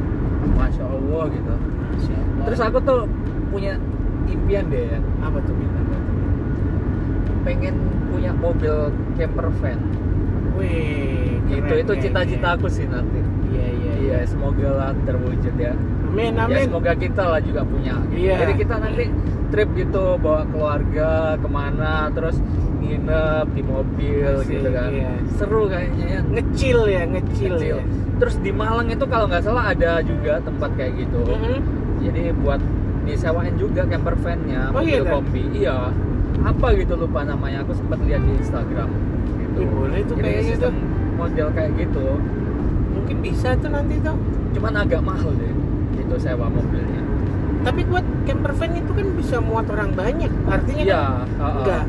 Masya 0.52 0.85
Allah 0.87 1.23
gitu. 1.30 1.54
Masya 1.88 2.14
Allah. 2.14 2.45
Terus 2.45 2.61
aku 2.62 2.78
tuh 2.80 3.00
punya 3.49 3.73
impian 4.26 4.64
deh 4.68 4.85
ya, 4.87 4.99
apa 5.21 5.38
tuh 5.40 5.54
tuh? 5.54 6.00
pengen 7.42 7.75
punya 8.11 8.33
mobil 8.35 8.75
camper 9.14 9.47
van. 9.61 9.78
Wih, 10.56 11.38
Gitu, 11.47 11.62
keren 11.62 11.78
itu 11.78 11.87
kayaknya. 11.87 12.02
cita-cita 12.02 12.49
aku 12.54 12.66
sih 12.66 12.87
nanti. 12.87 13.21
Iya 13.49 13.66
iya 13.71 13.92
Iya, 13.97 14.18
semoga 14.25 14.68
lah 14.68 14.90
terwujud 15.02 15.54
ya. 15.56 15.75
Amin 16.06 16.35
Ya 16.35 16.42
amin. 16.42 16.64
semoga 16.64 16.92
kita 16.95 17.23
lah 17.23 17.38
juga 17.38 17.62
punya. 17.62 17.95
Iya. 18.09 18.35
Jadi 18.40 18.52
kita 18.56 18.75
nanti 18.78 19.04
trip 19.47 19.68
gitu 19.75 20.04
bawa 20.16 20.42
keluarga 20.45 21.11
ke 21.37 21.47
mana, 21.47 22.11
terus 22.11 22.38
nginep 22.80 23.47
di 23.52 23.62
mobil 23.62 24.30
Asik, 24.37 24.50
gitu 24.52 24.68
kan. 24.71 24.90
iya. 24.90 25.11
Seru 25.35 25.62
kayaknya 25.66 26.06
ya. 26.09 26.21
Ngecil 26.25 26.78
ya 26.88 27.02
ngecil, 27.04 27.52
Kecil. 27.56 27.76
ya. 27.78 27.85
Terus 28.16 28.35
di 28.40 28.50
Malang 28.50 28.88
itu 28.88 29.04
kalau 29.06 29.26
nggak 29.26 29.42
salah 29.42 29.71
ada 29.71 30.02
juga 30.02 30.38
tempat 30.40 30.71
kayak 30.75 30.92
gitu. 30.99 31.21
Mhm. 31.23 31.59
Jadi 32.02 32.23
buat 32.42 32.62
disewain 33.06 33.54
juga 33.54 33.86
camper 33.86 34.14
van-nya, 34.16 34.68
Oh, 34.68 34.76
mobil 34.76 34.90
iya 34.90 35.00
kan? 35.00 35.12
kombi. 35.14 35.42
Iya. 35.54 35.76
Apa 36.42 36.66
gitu 36.75 36.94
lupa 36.94 37.22
namanya, 37.22 37.62
aku 37.62 37.72
sempat 37.72 37.98
lihat 38.02 38.20
di 38.20 38.32
Instagram. 38.36 38.90
Gitu. 39.32 39.58
Ih, 39.58 39.68
boleh 39.68 40.00
tuh 40.02 40.14
kayaknya 40.16 40.42
sistem 40.44 40.75
model 41.14 41.48
kayak 41.50 41.72
gitu. 41.76 42.06
Mungkin 42.92 43.16
bisa 43.20 43.54
tuh 43.56 43.70
nanti 43.70 43.94
tuh. 43.98 44.16
Cuman 44.52 44.72
agak 44.75 45.00
mahal 45.00 45.32
deh 45.32 45.52
itu 45.96 46.14
sewa 46.18 46.46
mobilnya. 46.46 47.02
Tapi 47.62 47.82
buat 47.84 48.04
camper 48.25 48.52
van 48.52 48.72
itu 48.75 48.90
kan 48.90 49.06
bisa 49.12 49.36
muat 49.38 49.66
orang 49.66 49.90
banyak. 49.92 50.30
Artinya 50.46 50.82
Iya, 50.82 51.00
kan 51.00 51.26
ha-ha. 51.36 51.56
enggak 51.56 51.84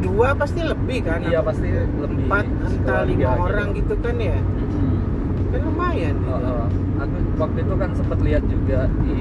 dua 0.00 0.28
pasti 0.32 0.60
lebih 0.62 0.98
kan? 1.02 1.20
Iya 1.20 1.40
pasti 1.40 1.66
lebih 1.68 2.24
Empat 2.24 2.46
sekeluarga 2.64 3.04
lima 3.04 3.20
gitu. 3.28 3.42
orang 3.42 3.68
gitu 3.74 3.94
kan 3.98 4.14
ya. 4.16 4.38
Kan 5.50 5.60
lumayan. 5.62 6.14
gitu. 6.14 6.30
Ha-ha. 6.30 6.64
Aku 7.00 7.16
waktu 7.38 7.58
itu 7.60 7.74
kan 7.74 7.90
sempat 7.92 8.18
lihat 8.20 8.42
juga 8.44 8.80
di 9.00 9.16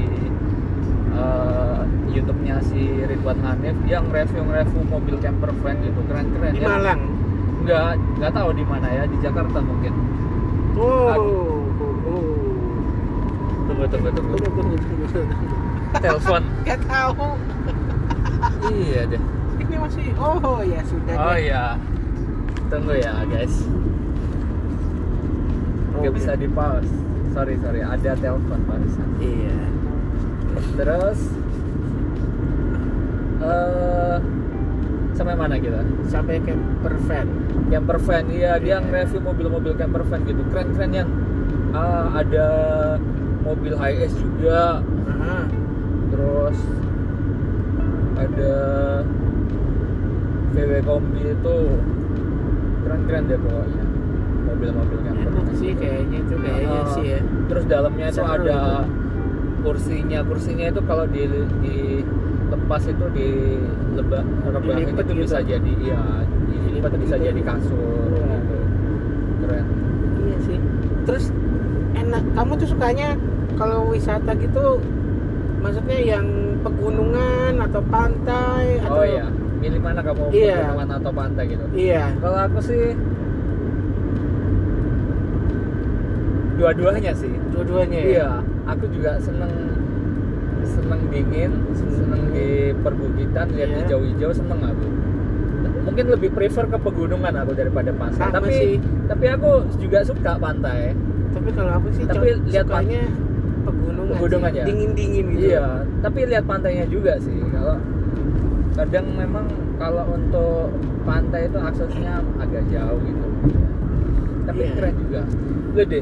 eh, 1.20 1.80
YouTube-nya 2.10 2.56
si 2.64 2.80
Ridwan 3.04 3.40
Hanif 3.44 3.76
dia 3.84 4.00
nge-review-review 4.00 4.82
mobil 4.88 5.16
camper 5.20 5.52
van 5.62 5.76
gitu 5.84 6.00
keren-keren 6.08 6.52
Di 6.56 6.62
ya. 6.64 6.68
Malang. 6.68 7.02
Nggak 7.60 7.82
nggak 8.18 8.32
tahu 8.34 8.50
di 8.56 8.64
mana 8.66 8.88
ya 8.90 9.04
di 9.06 9.18
Jakarta 9.20 9.60
mungkin. 9.60 9.94
Oh. 10.80 11.12
Aku- 11.12 11.68
oh, 11.78 12.08
oh. 12.08 12.24
Tunggu 13.70 13.86
tunggu 13.86 14.10
tunggu. 14.10 14.36
Tunggu, 14.40 14.76
tunggu, 14.76 15.06
tunggu. 15.06 15.36
Telepon. 15.90 16.44
Gak 16.70 16.80
tahu. 16.86 17.28
iya 18.72 19.02
deh. 19.06 19.22
Ini 19.60 19.76
masih. 19.78 20.06
Oh 20.18 20.62
ya 20.62 20.82
sudah. 20.86 21.16
Oh 21.18 21.34
deh. 21.34 21.40
iya. 21.44 21.66
Tunggu 22.70 22.94
ya 22.96 23.14
guys. 23.26 23.56
Nggak 26.00 26.10
Oke. 26.10 26.16
bisa 26.16 26.32
di 26.38 26.48
pause. 26.48 26.94
Sorry 27.34 27.56
sorry 27.62 27.82
ada 27.84 28.12
telepon 28.16 28.60
barusan. 28.66 29.08
Iya. 29.20 29.58
Terus 30.76 31.20
eh 33.40 34.18
sampai 35.14 35.36
mana 35.36 35.56
kita? 35.56 35.80
Sampai 36.08 36.40
camper 36.42 36.96
van. 37.06 37.28
Camper 37.68 37.98
van, 38.00 38.24
iya 38.30 38.56
dia 38.58 38.80
Iya. 38.80 38.84
nge-review 38.84 39.20
mobil-mobil 39.22 39.74
camper 39.76 40.04
van 40.04 40.22
gitu, 40.24 40.42
keren-keren 40.48 40.92
yang 40.96 41.10
ah, 41.72 42.10
ada 42.16 42.48
mobil 43.40 43.76
HS 43.76 44.16
juga, 44.18 44.82
Aha. 45.06 45.38
terus 46.10 46.58
ada 48.16 48.56
VW 50.50 50.72
kombi 50.82 51.24
itu 51.30 51.56
keren-keren 52.84 53.24
deh 53.28 53.38
pokoknya 53.38 53.86
mobil-mobil 54.50 55.00
camper. 55.04 55.30
Enak 55.30 55.48
sih 55.54 55.72
kayaknya 55.74 56.20
tuh 56.26 56.38
kayaknya 56.42 56.80
Ah, 56.80 56.88
sih 56.90 57.06
ya. 57.06 57.20
Terus 57.48 57.64
dalamnya 57.68 58.08
itu 58.10 58.24
ada 58.24 58.60
itu. 58.82 58.99
Kursinya, 59.60 60.20
kursinya 60.24 60.66
itu 60.68 60.82
kalau 60.84 61.06
di 61.06 61.24
di 61.60 61.76
lepas 62.50 62.82
itu 62.86 63.06
di 63.14 63.28
lebah 63.94 64.24
Dilipet 64.60 65.06
itu 65.06 65.14
gitu. 65.14 65.24
bisa 65.26 65.38
jadi 65.42 65.72
iya 65.80 66.02
dilipat 66.50 66.92
bisa 66.98 67.16
gitu. 67.18 67.26
jadi 67.30 67.42
kasur 67.46 68.10
Wah. 68.10 68.26
gitu. 68.26 68.58
keren 69.44 69.66
iya 70.26 70.38
sih 70.46 70.58
terus 71.06 71.26
enak 71.94 72.24
kamu 72.34 72.52
tuh 72.58 72.68
sukanya 72.70 73.10
kalau 73.58 73.92
wisata 73.92 74.32
gitu 74.34 74.80
maksudnya 75.60 76.00
yang 76.00 76.26
pegunungan 76.64 77.60
atau 77.60 77.82
pantai 77.92 78.80
atau 78.80 79.04
oh 79.04 79.06
iya 79.06 79.28
milih 79.60 79.80
mana 79.84 80.00
kamu 80.00 80.32
Iya. 80.32 80.56
pegunungan 80.72 80.90
atau 80.96 81.12
pantai 81.12 81.44
gitu 81.52 81.66
iya 81.76 82.04
kalau 82.18 82.40
aku 82.48 82.60
sih 82.64 82.96
dua-duanya 86.60 87.12
sih 87.16 87.32
dua-duanya 87.56 88.00
ya 88.00 88.08
iya 88.10 88.30
aku 88.70 88.86
juga 88.90 89.18
seneng 89.18 89.52
seneng 90.62 91.02
dingin 91.10 91.52
seneng 91.74 92.22
di 92.30 92.48
perbukitan 92.76 93.48
lihat 93.50 93.70
Iya. 93.70 93.78
hijau-hijau 93.84 94.32
seneng 94.32 94.62
aku. 94.64 94.88
Mungkin 95.82 96.06
lebih 96.08 96.30
prefer 96.30 96.66
ke 96.66 96.78
pegunungan 96.78 97.34
aku 97.36 97.52
daripada 97.54 97.90
pantai 97.92 98.20
Sama 98.22 98.36
tapi 98.36 98.54
sih. 98.54 98.74
tapi 99.08 99.26
aku 99.28 99.50
juga 99.78 100.00
suka 100.02 100.38
pantai. 100.38 100.94
Tapi 101.30 101.50
kalau 101.52 101.72
aku 101.74 101.88
sih 101.92 102.04
Tapi 102.04 102.28
lihat 102.46 102.66
pan- 102.66 102.86
sukanya 102.86 103.04
pegunungan 103.62 104.16
Pegunungan 104.16 104.52
ya? 104.52 104.66
dingin 104.66 104.92
dingin 104.94 105.26
gitu. 105.32 105.46
Iya 105.50 105.66
tapi 106.00 106.20
lihat 106.26 106.46
pantainya 106.46 106.86
juga 106.86 107.18
sih. 107.18 107.38
Kalau 107.50 107.76
kadang 108.72 109.06
memang 109.12 109.46
kalau 109.76 110.06
untuk 110.10 110.72
pantai 111.04 111.46
itu 111.46 111.58
aksesnya 111.58 112.22
agak 112.38 112.64
jauh 112.70 113.00
gitu. 113.02 113.28
Tapi 114.46 114.62
Iya. 114.62 114.74
keren 114.74 114.94
juga. 115.00 115.22
Gede. 115.76 116.00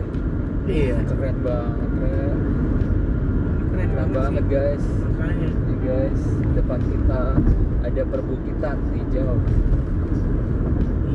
Iya. 0.66 0.96
Keren 1.06 1.36
banget 1.42 1.90
keren 1.94 2.38
banget, 4.06 4.46
guys. 4.52 4.86
Makanya 5.18 5.68
guys 5.88 6.22
depan 6.58 6.80
kita 6.84 7.22
ada 7.88 8.02
perbukitan 8.12 8.78
hijau. 8.92 9.36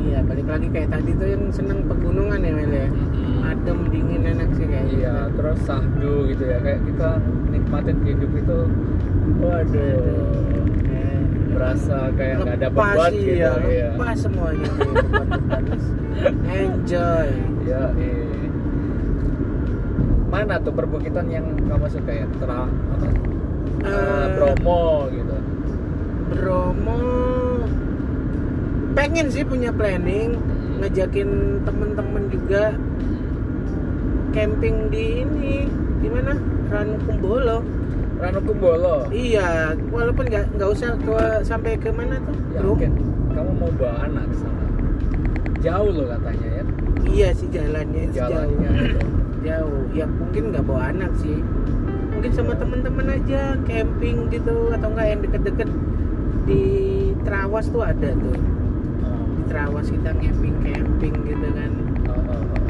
Iya 0.03 0.19
balik 0.25 0.47
lagi 0.49 0.67
kayak 0.73 0.89
tadi 0.91 1.11
tuh 1.15 1.27
yang 1.29 1.43
seneng 1.53 1.85
pegunungan 1.87 2.41
ya 2.41 2.51
Mel 2.51 2.73
ya. 2.73 2.87
Adem 3.53 3.79
dingin 3.93 4.23
enak 4.25 4.49
sih 4.57 4.65
kayaknya 4.67 4.93
iya 4.97 5.15
terus 5.31 5.59
sahdu 5.63 6.27
gitu 6.27 6.43
ya. 6.43 6.57
Kayak 6.59 6.81
kita 6.89 7.09
nikmatin 7.53 7.97
hidup 8.03 8.31
itu. 8.33 8.59
Waduh. 9.39 10.65
Eh, 10.89 11.19
berasa 11.53 11.97
kayak 12.17 12.35
nggak 12.43 12.55
ada 12.59 12.69
beban 12.73 13.11
iya, 13.13 13.21
gitu 13.21 13.69
iya. 13.69 13.87
lepas 13.93 14.17
semuanya 14.17 14.69
beban-beban. 14.73 15.63
enjoy. 16.65 17.29
Ya 17.63 17.83
eh. 17.95 18.22
Mana 20.43 20.59
tuh 20.59 20.75
perbukitan 20.75 21.31
yang 21.31 21.55
kamu 21.55 21.87
suka 21.87 22.11
ya? 22.11 22.27
Tera, 22.35 22.67
apa? 22.67 23.07
Eh, 23.87 24.25
Bromo 24.35 25.07
gitu. 25.07 25.35
Bromo. 26.35 26.99
Pengen 28.91 29.31
sih 29.31 29.47
punya 29.47 29.71
planning 29.71 30.35
ngajakin 30.83 31.63
temen-temen 31.63 32.23
juga. 32.27 32.75
Camping 34.35 34.91
di 34.91 35.23
ini 35.23 35.71
di 36.03 36.09
mana 36.11 36.35
Ranu 36.67 36.97
Kumbolo 37.05 37.61
Ranu 38.17 38.41
Kumbolo 38.41 39.05
iya 39.13 39.77
walaupun 39.93 40.25
nggak 40.25 40.57
nggak 40.57 40.69
usah 40.73 40.97
ke 40.97 41.45
sampai 41.45 41.77
ke 41.77 41.93
mana 41.93 42.17
tuh? 42.19 42.35
Ya 42.51 42.59
mungkin. 42.65 42.91
Kamu 43.31 43.51
mau 43.61 43.71
bawa 43.77 44.09
anak 44.09 44.25
ke 44.27 44.35
sana? 44.41 44.63
Jauh 45.61 45.89
loh 45.93 46.07
katanya 46.17 46.47
ya. 46.49 46.63
Iya 47.07 47.27
sih 47.37 47.47
jalannya 47.53 48.03
jalannya 48.09 48.69
jauh 48.73 48.83
gitu. 48.89 49.22
Jauh 49.43 49.83
ya 49.91 50.07
mungkin 50.07 50.55
nggak 50.55 50.63
bawa 50.63 50.89
anak 50.89 51.11
sih 51.19 51.37
mungkin 52.09 52.31
sama 52.31 52.55
temen-temen 52.55 53.07
aja 53.11 53.59
camping 53.67 54.31
gitu 54.31 54.71
atau 54.71 54.87
enggak 54.89 55.07
yang 55.11 55.21
deket-deket 55.21 55.69
di 56.47 56.63
Trawas 57.23 57.67
tuh 57.67 57.83
ada 57.83 58.11
tuh 58.15 58.39
Oh, 59.03 59.27
di 59.35 59.43
Trawas 59.47 59.87
kita 59.91 60.15
camping 60.15 60.55
camping 60.63 61.15
gitu 61.27 61.47
kan 61.51 61.71
oh, 62.07 62.15
oh, 62.15 62.43
oh. 62.55 62.67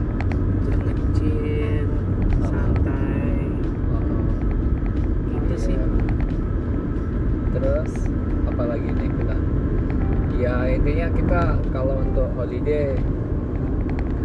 Ngecil 0.84 1.86
Oh. 2.42 2.50
santai 2.50 3.38
Oh, 3.94 4.02
oh. 4.02 4.26
gitu 5.30 5.56
sih 5.56 5.78
Iya. 5.78 5.86
Terus 7.54 7.92
apa 8.44 8.64
lagi 8.66 8.90
nih 8.90 9.10
kita? 9.14 9.38
Ya 10.34 10.56
intinya 10.68 11.08
kita 11.14 11.42
kalau 11.70 12.02
untuk 12.02 12.28
holiday 12.34 12.98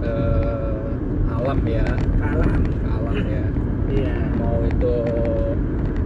ke 0.00 0.14
alam 1.48 1.64
ya, 1.64 1.86
ke 1.88 2.26
alam 2.86 3.16
ya. 3.24 3.44
iya 3.88 4.16
Mau 4.36 4.60
itu 4.62 4.94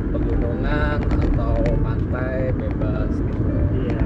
pegunungan 0.09 0.99
atau 1.03 1.55
pantai 1.79 2.55
bebas 2.55 3.11
gitu. 3.11 3.51
iya 3.81 4.03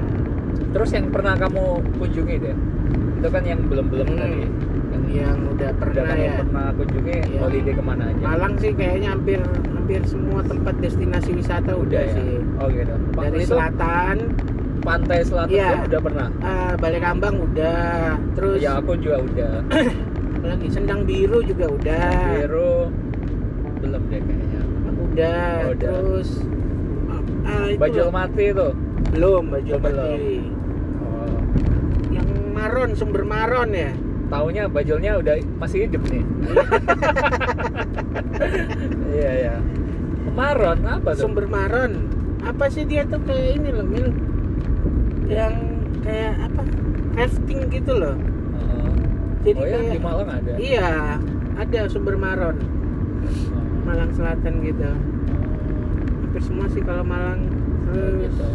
Terus 0.67 0.89
yang 0.91 1.07
pernah 1.09 1.33
kamu 1.33 1.63
kunjungi 1.95 2.35
deh, 2.39 2.55
itu 3.15 3.27
kan 3.27 3.43
yang 3.43 3.61
belum-belum 3.63 4.07
Hmm. 4.07 4.19
tadi. 4.19 4.43
Yang 4.87 5.03
yang 5.15 5.37
udah 5.47 5.69
udah 5.69 5.71
pernah 5.75 6.03
kamu 6.07 6.23
ya 6.23 6.33
pernah 6.39 6.67
kunjungi 6.73 7.15
Iya. 7.23 7.39
holiday 7.39 7.73
ke 7.73 7.83
mana 7.83 8.03
aja? 8.07 8.23
Malang 8.23 8.53
sih 8.57 8.71
kayaknya 8.73 9.09
hampir 9.11 9.39
hampir 9.67 10.01
semua 10.03 10.39
tempat 10.41 10.73
destinasi 10.79 11.29
wisata 11.33 11.71
udah, 11.71 12.01
ya? 12.01 12.13
sih 12.13 12.33
Oh 12.57 12.67
gitu. 12.67 12.93
Pak, 13.13 13.21
dari 13.23 13.37
itu 13.39 13.47
selatan 13.47 14.15
pantai 14.79 15.19
selatan 15.21 15.51
pun 15.51 15.79
udah 15.85 16.01
pernah. 16.01 16.27
ah, 16.41 16.73
Balik 16.75 17.01
Kambang 17.03 17.35
udah 17.41 18.15
terus 18.33 18.57
Ya 18.57 18.71
aku 18.75 18.97
juga 18.97 19.17
udah. 19.21 19.53
lagi 20.47 20.67
Sendang 20.67 21.03
Biru 21.03 21.39
juga 21.41 21.65
udah 21.67 22.09
Biru 22.37 22.75
belum 23.77 24.01
deh 24.07 24.19
kayaknya. 24.19 24.61
udah, 24.97 25.49
Oh, 25.61 25.71
udah. 25.71 25.91
terus 25.93 26.29
ah, 27.07 27.21
ah, 27.45 27.65
itu 27.67 27.77
Bajul 27.77 28.03
loh. 28.03 28.11
mati 28.11 28.45
tuh. 28.51 28.73
belum 29.07 29.43
baju 29.47 29.69
Oh, 29.69 29.79
belum. 29.79 29.95
mati 29.97 30.35
Oh, 30.99 31.37
yang 32.09 32.27
maron 32.51 32.89
sumber 32.91 33.23
maron 33.23 33.69
ya 33.71 33.91
taunya 34.27 34.67
bajulnya 34.67 35.15
udah 35.15 35.33
masih 35.57 35.85
hidup 35.85 36.03
nih. 36.05 36.23
Iya 39.09 39.31
ya. 39.41 39.55
Maron 40.29 40.77
apa 40.83 41.09
tuh? 41.11 41.25
sumber 41.25 41.45
maron 41.45 42.05
apa 42.39 42.69
sih 42.69 42.83
dia 42.83 43.01
tuh 43.03 43.17
kayak 43.19 43.57
ini 43.57 43.69
loh 43.71 43.81
Mil 43.83 44.13
yang 45.25 45.55
kayak 45.99 46.37
apa 46.39 46.61
rafting 47.13 47.65
gitu 47.67 47.91
loh 47.93 48.13
Oh. 48.13 48.36
Jadi 49.47 49.57
oh 49.57 49.65
ya 49.65 49.77
kayak 49.77 49.89
di 49.89 49.99
Malang 49.99 50.29
ada. 50.29 50.51
iya 50.57 50.89
ada 51.55 51.79
sumber 51.87 52.15
maron. 52.15 52.57
Malang 53.81 54.11
Selatan 54.11 54.53
gitu 54.61 54.83
hampir 54.83 56.41
semua 56.43 56.67
sih 56.67 56.83
kalau 56.83 57.01
Malang 57.01 57.47
Oh, 57.87 57.95
terus 57.95 58.19
gitu. 58.27 58.47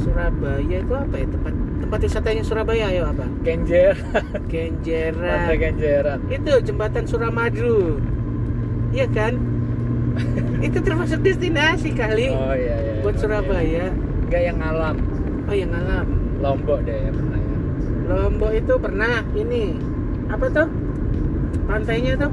Surabaya 0.00 0.76
itu 0.80 0.94
apa 0.96 1.12
ya 1.14 1.26
tempat 1.28 1.52
tempat 1.78 1.98
wisatanya 2.00 2.40
Surabaya 2.40 2.88
ayo 2.88 3.04
apa 3.06 3.28
Kenjer, 3.42 3.92
Pantai 4.00 4.40
Kenjeran 4.48 5.44
Kenjeran. 5.54 6.18
itu 6.30 6.52
jembatan 6.64 7.04
Suramadu 7.04 8.00
iya 8.90 9.04
kan 9.06 9.36
itu 10.66 10.78
termasuk 10.80 11.20
destinasi 11.20 11.92
kali 11.92 12.32
Oh 12.32 12.56
iya 12.56 12.76
iya. 12.76 12.92
buat 13.00 13.12
iya. 13.12 13.20
Surabaya 13.20 13.86
Enggak 14.24 14.42
yang 14.42 14.58
alam. 14.58 14.96
oh 15.44 15.54
yang 15.54 15.72
alam 15.74 16.06
Lombok 16.40 16.80
deh 16.82 16.96
ya 16.96 17.10
pernah 17.12 17.36
ya. 17.36 17.56
Lombok 18.08 18.52
itu 18.56 18.74
pernah 18.74 19.14
ini 19.30 19.64
apa 20.30 20.46
tuh? 20.48 20.68
Pantainya 21.66 22.12
tuh? 22.16 22.30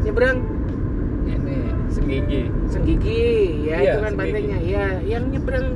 Nyebrang? 0.00 0.38
Ini 1.24 1.56
Senggigi. 1.88 2.42
Senggigi. 2.66 3.22
Ya 3.64 3.76
Iya, 3.76 3.78
itu 3.84 3.98
kan 3.98 4.12
Senggigi. 4.12 4.20
pantainya. 4.24 4.58
Ya 4.60 4.86
yang 5.02 5.24
nyebrang 5.28 5.66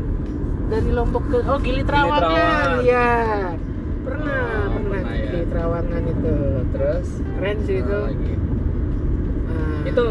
dari 0.68 0.90
Lombok 0.90 1.24
ke 1.28 1.38
oh 1.42 1.58
Gili 1.58 1.82
Trawangan. 1.82 2.80
Ya 2.82 3.10
pernah 4.02 4.40
Oh, 4.66 4.80
pernah, 4.80 4.98
pernah 4.98 5.14
ya. 5.14 5.28
Gili 5.28 5.46
Trawangan 5.46 6.02
itu. 6.04 6.34
Terus? 6.70 7.08
Keren 7.32 7.56
sih 7.62 7.76
itu. 7.78 7.98
lagi? 7.98 8.32
Ah, 9.46 9.80
Itu 9.84 10.04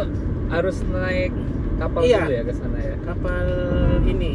harus 0.48 0.78
naik 0.86 1.32
kapal 1.78 2.02
Iya. 2.04 2.20
dulu 2.22 2.34
ya 2.34 2.44
ke 2.44 2.54
sana 2.54 2.80
ya. 2.80 2.96
kapal 3.04 3.46
ini. 4.04 4.34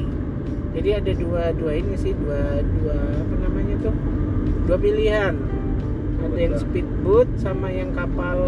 Jadi 0.72 0.88
ada 0.92 1.12
dua 1.14 1.42
dua 1.52 1.72
ini 1.72 1.94
sih 1.94 2.12
dua 2.12 2.40
dua 2.60 2.96
apa 3.16 3.34
namanya 3.38 3.74
tuh? 3.80 3.94
Dua 4.66 4.76
pilihan 4.76 5.34
ada 6.26 6.40
yang 6.42 6.56
speedboat 6.56 7.28
sama 7.36 7.68
yang 7.68 7.90
kapal 7.92 8.38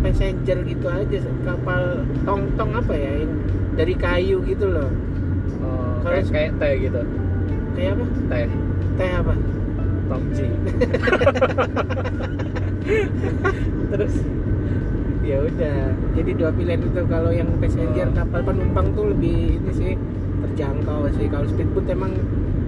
passenger 0.00 0.58
gitu 0.62 0.86
aja 0.86 1.18
kapal 1.44 1.82
tong 2.22 2.48
tong 2.54 2.72
apa 2.72 2.92
ya 2.92 3.12
yang 3.18 3.32
dari 3.74 3.94
kayu 3.94 4.42
gitu 4.42 4.66
loh. 4.66 4.90
Oh, 5.60 6.02
Kalau- 6.02 6.24
kayak 6.24 6.26
kayak 6.28 6.50
teh 6.58 6.74
gitu. 6.80 7.00
kayak 7.72 7.90
apa? 7.94 8.04
Teh. 8.26 8.46
Teh 8.96 9.10
apa? 9.14 9.34
Tongji. 10.08 10.46
terus? 13.88 14.14
Ya 15.20 15.44
udah 15.44 15.78
jadi 16.16 16.30
dua 16.34 16.50
pilihan 16.50 16.80
itu. 16.80 17.00
Kalau 17.04 17.30
yang 17.30 17.48
passenger 17.60 18.08
Oh. 18.08 18.14
kapal 18.16 18.40
penumpang 18.42 18.86
tuh 18.92 19.12
lebih 19.12 19.60
ini 19.60 19.72
sih 19.72 19.92
terjangkau 20.42 21.12
sih. 21.14 21.28
Kalau 21.28 21.44
speedboat 21.46 21.86
emang 21.86 22.12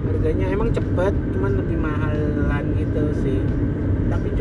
harganya 0.03 0.47
emang 0.47 0.69
cepet 0.69 1.13
cuman 1.33 1.51
lebih 1.57 1.77
mahalan 1.77 2.63
gitu 2.75 3.01
sih 3.19 3.39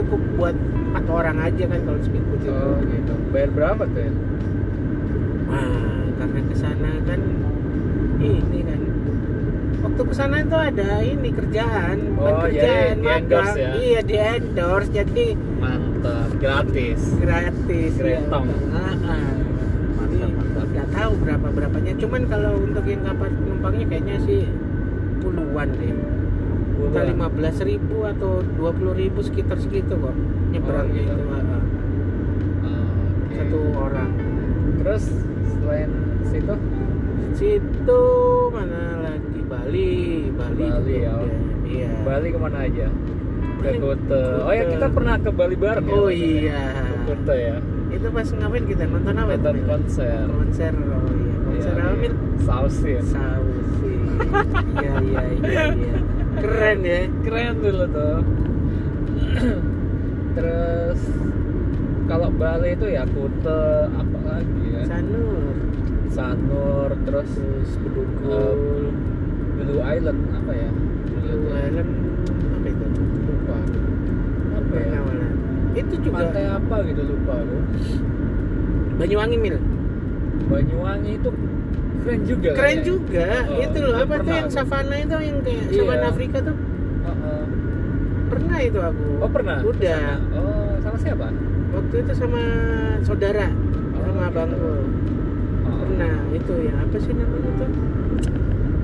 cukup 0.00 0.20
buat 0.34 0.56
empat 0.56 1.04
orang 1.06 1.36
aja 1.38 1.64
kan 1.66 1.80
kalau 1.82 2.00
speedboat 2.00 2.40
itu 2.40 2.50
Oh 2.50 2.80
gitu. 2.82 3.14
Bayar 3.30 3.50
berapa 3.50 3.82
tuh 3.84 4.00
ya? 4.00 4.12
Wah, 5.46 5.68
karena 6.16 6.40
ke 6.42 6.56
sana 6.56 6.90
kan 7.04 7.20
ini 8.18 8.60
kan 8.62 8.80
waktu 9.80 10.02
ke 10.02 10.14
sana 10.14 10.36
itu 10.38 10.56
ada 10.56 10.90
ini 11.00 11.28
kerjaan 11.30 11.96
bukan 12.14 12.30
Oh, 12.30 12.40
kerjaan 12.44 12.94
di-endorse 12.96 13.24
magang 13.48 13.56
ya? 13.56 13.70
iya 13.76 14.00
di 14.00 14.16
endorse 14.16 14.90
jadi 14.90 15.26
Mantap. 15.56 16.28
gratis 16.36 17.00
gratis 17.16 17.92
Gretong. 17.94 18.44
ya. 18.46 18.58
Ah, 18.70 18.94
ah. 19.06 19.32
mantap 19.96 20.30
mantap 20.30 20.66
nggak 20.68 20.88
tahu 20.90 21.12
berapa 21.18 21.46
berapanya 21.50 21.92
cuman 21.96 22.22
kalau 22.26 22.52
untuk 22.58 22.84
yang 22.84 23.02
kapal 23.02 23.28
penumpangnya 23.30 23.84
kayaknya 23.86 24.16
sih 24.20 24.42
puluhan 25.18 25.68
deh 25.72 25.92
entah 26.87 27.05
lima 27.05 27.27
belas 27.29 27.57
ribu 27.61 28.03
atau 28.03 28.40
dua 28.57 28.71
puluh 28.71 28.95
ribu 28.95 29.21
sekitar 29.21 29.57
segitu 29.57 29.93
kok 29.93 30.14
nyebrangnya 30.51 31.03
Oh, 31.03 31.12
gitu. 31.12 31.23
itu 31.23 31.33
ah. 31.33 31.61
Oke. 33.21 33.35
satu 33.37 33.61
orang. 33.77 34.11
Terus 34.81 35.05
selain 35.51 35.90
situ? 36.25 36.55
Situ 37.33 38.03
mana 38.51 38.81
lagi? 39.03 39.40
Bali. 39.45 39.93
Bali, 40.31 40.64
Bali, 40.66 40.97
ya. 40.99 41.14
iya. 41.64 41.90
Bali 42.01 42.29
ke 42.29 42.38
mana 42.38 42.59
aja? 42.64 42.88
Ke 43.61 43.77
Kute 43.77 44.25
oh 44.40 44.51
ya 44.51 44.64
Kuta. 44.64 44.73
kita 44.73 44.87
pernah 44.88 45.14
ke 45.21 45.31
Bali 45.31 45.53
bareng 45.55 45.85
ya 45.85 45.93
oh 45.93 46.09
ya? 46.09 46.16
iya. 46.16 46.62
Ke 46.73 46.97
Kute 47.07 47.37
ya? 47.37 47.57
Itu 47.90 48.07
pas 48.09 48.29
ngapain 48.31 48.64
kita? 48.64 48.83
Nonton 48.87 49.14
apa 49.14 49.33
nonton 49.37 49.55
itu? 49.55 49.66
konser. 49.69 50.25
Konser 50.27 50.73
oh 50.75 51.11
iya. 51.12 51.37
Konser 51.45 51.75
Iya, 51.77 51.85
apa 51.85 51.95
iya. 52.01 52.12
Sausi 52.40 52.90
iya 54.81 54.93
iya 55.01 55.23
iya 55.43 55.64
iya 55.73 55.99
keren 56.40 56.79
ya. 56.83 57.00
Keren 57.22 57.55
dulu 57.61 57.85
tuh. 57.92 58.18
Terus 60.37 61.00
kalau 62.11 62.29
Bali 62.35 62.74
itu 62.74 62.87
ya 62.90 63.07
Kute 63.07 63.62
apa 63.94 64.18
lagi 64.26 64.64
ya? 64.74 64.83
Sanur. 64.88 65.55
Sanur 66.11 66.90
terus 67.07 67.31
terus 67.38 67.70
Bedugul. 67.79 68.90
Blue 69.61 69.83
Island 69.85 70.20
apa 70.35 70.53
ya? 70.57 70.70
Blue 71.22 71.55
Island 71.55 71.90
apa 72.50 72.66
itu? 72.66 72.87
Lupa. 73.31 73.57
Apa 74.59 74.74
ya? 74.74 74.98
Mana? 75.07 75.29
itu 75.79 75.94
juga. 76.03 76.26
Pantai 76.26 76.44
apa 76.50 76.76
gitu 76.83 77.03
lupa 77.07 77.33
aku. 77.38 77.59
Banyuwangi 78.98 79.37
Mil. 79.38 79.57
Banyuwangi 80.50 81.11
itu 81.14 81.31
keren 82.00 82.20
juga 82.24 82.48
keren 82.50 82.66
kayaknya. 82.72 82.86
juga 82.86 83.28
Oh, 83.44 83.60
itu 83.60 83.78
loh 83.80 83.94
apa 83.98 84.14
tuh 84.18 84.32
yang 84.34 84.48
savana 84.48 84.94
itu 84.96 85.14
yang 85.16 85.38
kayak 85.40 85.62
Iya. 85.62 85.76
savana 85.76 86.04
Afrika 86.08 86.38
tuh 86.40 86.56
Heeh. 87.00 87.42
pernah 88.26 88.58
itu 88.58 88.78
aku 88.78 89.04
oh 89.18 89.30
pernah 89.30 89.56
udah 89.60 90.00
Ke 90.00 90.16
sana. 90.16 90.38
oh 90.38 90.70
sama 90.80 90.96
siapa 90.96 91.26
waktu 91.70 91.94
itu 91.98 92.12
sama 92.14 92.42
saudara 93.00 93.46
Oh, 93.92 94.00
sama 94.00 94.22
gitu. 94.22 94.30
abangku 94.30 94.72
Oh. 95.60 95.76
pernah 95.78 96.14
itu 96.30 96.52
ya 96.62 96.74
apa 96.74 96.96
sih 96.96 97.12
namanya 97.12 97.50
tuh 97.58 97.70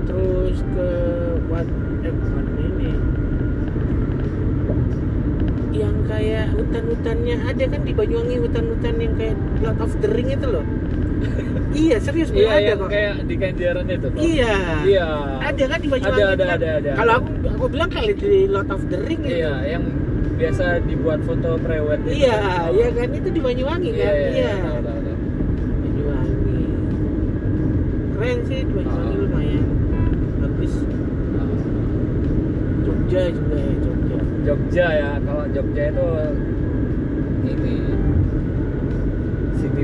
terus 0.05 0.57
ke 0.63 0.87
what 1.47 1.67
eh 1.99 2.13
bukan 2.13 2.45
ini 2.55 2.91
yang 5.73 5.95
kayak 6.03 6.49
hutan-hutannya 6.51 7.35
ada 7.39 7.63
kan 7.67 7.81
di 7.81 7.91
Banyuwangi 7.91 8.37
hutan-hutan 8.39 8.95
yang 8.97 9.13
kayak 9.15 9.35
Lord 9.59 9.79
of 9.79 9.93
the 9.95 10.09
Ring 10.09 10.31
itu 10.31 10.47
loh 10.47 10.65
iya 11.73 11.97
serius 11.97 12.29
iya 12.31 12.49
ada 12.51 12.73
kok. 12.77 12.89
kayak 12.89 13.13
di 13.23 13.35
Kenjeran 13.35 13.85
itu 13.85 14.07
tuh. 14.07 14.19
Iya. 14.19 14.53
Iya. 14.83 15.05
Ada 15.41 15.63
kan 15.67 15.79
di 15.79 15.89
Banyuwangi 15.89 16.21
Ada, 16.21 16.25
itu 16.25 16.33
ada, 16.33 16.45
kan? 16.45 16.57
ada, 16.57 16.69
ada, 16.77 16.89
kalau 16.95 17.13
aku 17.17 17.29
aku 17.47 17.65
bilang 17.69 17.89
kali 17.89 18.13
di 18.13 18.39
Lord 18.45 18.69
of 18.69 18.81
the 18.87 18.97
Ring 18.99 19.21
itu. 19.21 19.37
Iya 19.37 19.53
yang 19.67 19.83
biasa 20.37 20.63
dibuat 20.85 21.19
foto 21.25 21.57
prewed 21.57 22.01
iya 22.07 22.69
iya 22.69 22.87
kan? 22.91 23.07
Itu 23.09 23.29
di 23.29 23.41
Banyuwangi 23.41 23.89
iya 23.91 24.05
kan 24.05 24.13
iya, 24.13 24.29
iya 24.31 24.51
tahu, 24.55 24.79
tahu, 24.79 24.99
tahu. 25.01 25.17
Banyuwangi. 25.81 26.61
Keren 28.13 28.39
sih 28.43 28.59
di 28.61 28.71
Banyuwangi 28.73 29.13
Oh. 29.13 29.19
lumayan. 29.19 29.65
Bagus 30.37 30.73
Oh. 31.37 31.57
Jogja 32.85 33.21
juga 33.29 33.55
ya 33.57 33.73
Jogja. 33.81 34.17
Jogja 34.45 34.87
ya 34.93 35.11
kalau 35.19 35.45
Jogja 35.51 35.83
itu 35.89 36.05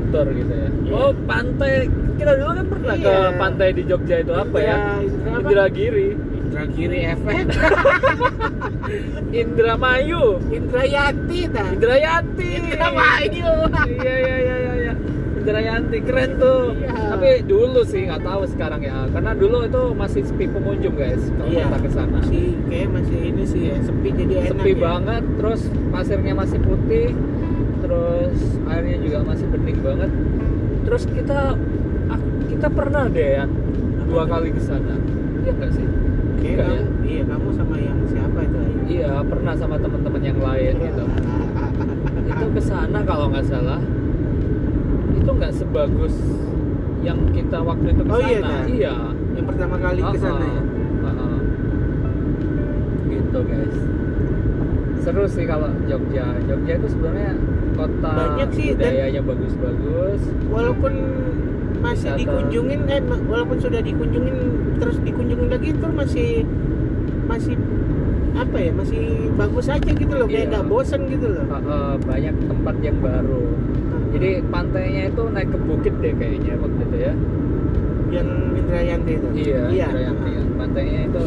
tour 0.04 0.26
gitu 0.28 0.52
ya. 0.52 0.68
Iya. 0.70 0.92
oh 0.92 1.10
pantai. 1.24 1.72
Kita 2.14 2.32
dulu 2.32 2.50
kan 2.52 2.66
pernah 2.68 2.94
ke 2.94 3.10
Iya. 3.10 3.30
pantai 3.34 3.68
di 3.70 3.82
Jogja 3.84 4.16
itu 4.18 4.32
apa 4.32 4.58
ya? 4.58 4.76
Indra- 4.76 5.02
Indra 5.02 5.30
apa? 5.30 5.38
Indragiri 5.44 6.08
Indragiri 6.44 7.00
FM 7.12 7.46
Indramayu. 9.34 10.24
Indrayati 10.48 11.40
ta. 11.50 11.62
Indrayati. 11.66 12.50
Indramayu. 12.62 13.50
Iya 13.90 14.14
iya 14.16 14.36
iya 14.38 14.56
iya 14.56 14.74
iya. 14.80 14.94
Indrayanti 15.34 15.98
keren 16.00 16.30
tuh. 16.38 16.72
Iya. 16.74 16.92
tapi 17.14 17.30
dulu 17.42 17.80
sih 17.84 18.06
nggak 18.06 18.22
tahu 18.22 18.42
sekarang 18.48 18.80
ya. 18.80 19.06
Karena 19.08 19.34
dulu 19.34 19.62
itu 19.62 19.82
masih 19.92 20.22
sepi 20.22 20.46
pengunjung 20.46 20.94
guys 20.94 21.20
kalau 21.32 21.50
iya. 21.50 21.66
kita 21.66 21.78
ke 21.78 21.90
sana. 21.90 22.18
Masih 22.20 22.46
kayak 22.64 22.88
masih 22.92 23.18
ini 23.20 23.44
sih 23.44 23.62
ya 23.64 23.76
sepi 23.80 24.08
jadi 24.10 24.34
enak 24.36 24.50
sepi 24.50 24.70
ya. 24.70 24.78
banget 24.80 25.22
terus 25.36 25.60
pasirnya 25.90 26.32
masih 26.32 26.58
putih 26.60 27.06
terus 27.84 28.38
airnya 28.64 28.96
juga 28.98 29.18
masih 29.22 29.46
bening 29.52 29.78
banget. 29.84 30.10
Terus 30.84 31.02
kita 31.04 31.40
kita 32.48 32.68
pernah 32.68 33.04
deh 33.06 33.30
ya 33.38 33.44
dua 34.08 34.24
kali 34.24 34.48
ke 34.50 34.60
sana. 34.60 34.96
Iya 35.44 35.52
nggak 35.52 35.72
sih? 35.72 35.86
Enggak 36.44 36.68
kamu, 36.68 36.76
ya? 36.76 36.84
iya 37.04 37.22
kamu 37.24 37.48
sama 37.52 37.76
yang 37.76 37.98
siapa 38.04 38.38
itu? 38.40 38.58
Iya 38.84 39.12
pernah 39.24 39.54
sama 39.56 39.76
teman-teman 39.76 40.22
yang 40.22 40.40
lain 40.40 40.74
gitu. 40.80 41.04
Itu 42.34 42.46
ke 42.52 42.62
sana 42.62 42.98
kalau 43.04 43.28
nggak 43.28 43.44
salah. 43.44 43.80
Itu 45.14 45.30
nggak 45.30 45.52
sebagus 45.52 46.16
yang 47.00 47.20
kita 47.32 47.60
waktu 47.60 47.92
itu 47.92 48.00
ke 48.00 48.12
Oh, 48.12 48.16
sana. 48.16 48.28
Iya, 48.28 48.40
Nah. 48.40 48.64
iya. 48.64 48.94
Yang 49.36 49.46
pertama 49.52 49.76
kali 49.76 50.00
ke 50.00 50.18
sana 50.18 50.40
ya? 50.40 50.62
Uh-uh. 50.62 51.04
Uh-uh. 51.04 51.40
gitu 53.08 53.38
guys. 53.44 53.76
Seru 55.00 55.24
sih 55.28 55.44
kalau 55.44 55.68
Jogja. 55.84 56.24
Jogja 56.44 56.72
itu 56.76 56.88
sebenarnya 56.88 57.32
kota 57.74 58.10
Banyak 58.10 58.48
sih, 58.50 58.68
dan- 58.72 58.88
budayanya 58.88 59.22
bagus-bagus. 59.22 60.20
walaupun 60.46 60.92
masih 61.76 62.08
Wisata. 62.08 62.20
dikunjungin 62.22 62.80
eh 62.88 63.00
walaupun 63.22 63.56
sudah 63.58 63.80
dikunjungin 63.80 64.36
terus 64.78 64.96
dikunjungin 64.98 65.48
lagi 65.48 65.68
itu 65.70 65.86
masih 65.86 66.28
masih 67.24 67.54
apa 68.34 68.56
ya 68.58 68.72
masih 68.72 69.02
bagus 69.32 69.66
aja 69.68 69.84
gitu 69.86 70.10
loh 70.10 70.24
kayak 70.24 70.40
Iya. 70.40 70.50
nggak 70.50 70.66
bosen 70.66 71.00
gitu 71.06 71.26
loh. 71.28 71.44
Uh-uh, 71.46 71.94
banyak 72.00 72.34
tempat 72.42 72.76
yang 72.80 72.98
baru. 72.98 73.44
Jadi 74.10 74.30
pantainya 74.48 75.02
itu 75.08 75.22
naik 75.28 75.50
ke 75.50 75.58
bukit 75.60 75.94
deh 76.00 76.12
kayaknya 76.12 76.54
waktu 76.56 76.82
itu 76.84 76.96
ya. 77.00 77.12
Yang 78.10 78.28
Indrayanti 78.56 79.12
itu? 79.12 79.26
Iya 79.36 79.60
iya. 79.68 79.86
Indrayanti 79.86 80.30
ya. 80.30 80.42
pantainya 80.56 81.00
itu 81.04 81.24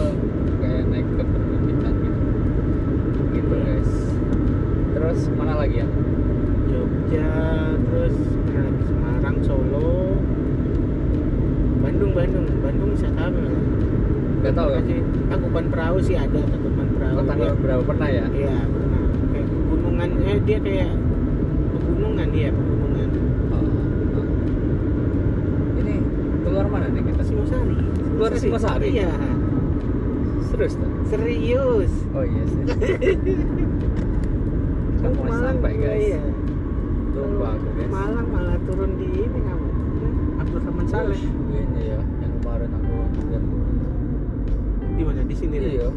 kayak 0.58 0.84
naik 0.90 1.08
ke 1.10 1.24
perbukitan 1.24 1.94
gitu. 1.98 2.20
Gitu 3.30 3.54
guys. 3.58 3.92
Terus 4.90 5.20
mana 5.32 5.54
lagi 5.58 5.78
ya 5.78 5.88
Jogja 7.08 7.72
terus 7.88 8.16
Semarang 8.84 9.40
Solo. 9.40 10.20
Bandung 11.80 12.12
Bandung. 12.12 12.44
Bandung 12.60 12.90
wisata 12.92 13.32
apa 13.32 13.40
ya? 13.48 13.60
Gak 14.44 14.54
tahu 14.54 14.70
ya 14.76 14.80
Masih 14.84 15.00
Tangkuban 15.32 15.66
Perahu 15.72 15.98
sih 16.04 16.20
ada 16.20 16.36
Tangkuban 16.36 16.88
Perahu. 17.00 17.16
Oh, 17.16 17.24
Dia- 17.24 17.56
berapa 17.64 17.84
pernah 17.88 18.10
ya? 18.12 18.28
Iya 18.28 18.60
pernah. 18.68 19.04
Kayak 19.32 19.48
pegunungan 19.48 20.10
eh 20.20 20.38
dia 20.44 20.60
kayak 20.60 20.92
pegunungan 21.72 22.28
dia 22.36 22.50
pegunungan. 22.52 23.10
Oh, 23.56 23.64
oh. 24.20 24.28
ini 25.80 25.96
keluar 26.44 26.68
mana 26.68 26.92
nih 26.92 27.08
kita? 27.08 27.24
Singosari. 27.24 27.76
Keluar 28.20 28.32
Singosari? 28.36 28.88
iya. 28.92 29.16
Serius 30.52 30.76
tuh 30.76 30.92
serius. 31.08 31.92
Oh 32.12 32.28
iya 32.28 32.44
sih. 32.52 32.64
Kita 34.98 35.08
mau 35.14 35.30
sampai 35.30 35.72
guys? 35.80 36.04
iya. 36.04 36.37
Aku 37.24 37.68
guys. 37.74 37.90
Malang 37.90 38.28
malah 38.30 38.58
turun 38.68 38.92
di 39.00 39.08
ini 39.26 39.40
kamu 39.42 39.68
Abdul 40.38 40.62
Rahman 40.62 40.88
Saleh. 40.88 41.20
ini 41.20 41.82
ya 41.82 42.00
yang 42.02 42.34
kemarin 42.42 42.70
aku 42.74 42.96
lihat. 43.28 43.44
Di 44.98 45.04
mana 45.06 45.22
di 45.26 45.36
sini 45.36 45.58
iya. 45.58 45.90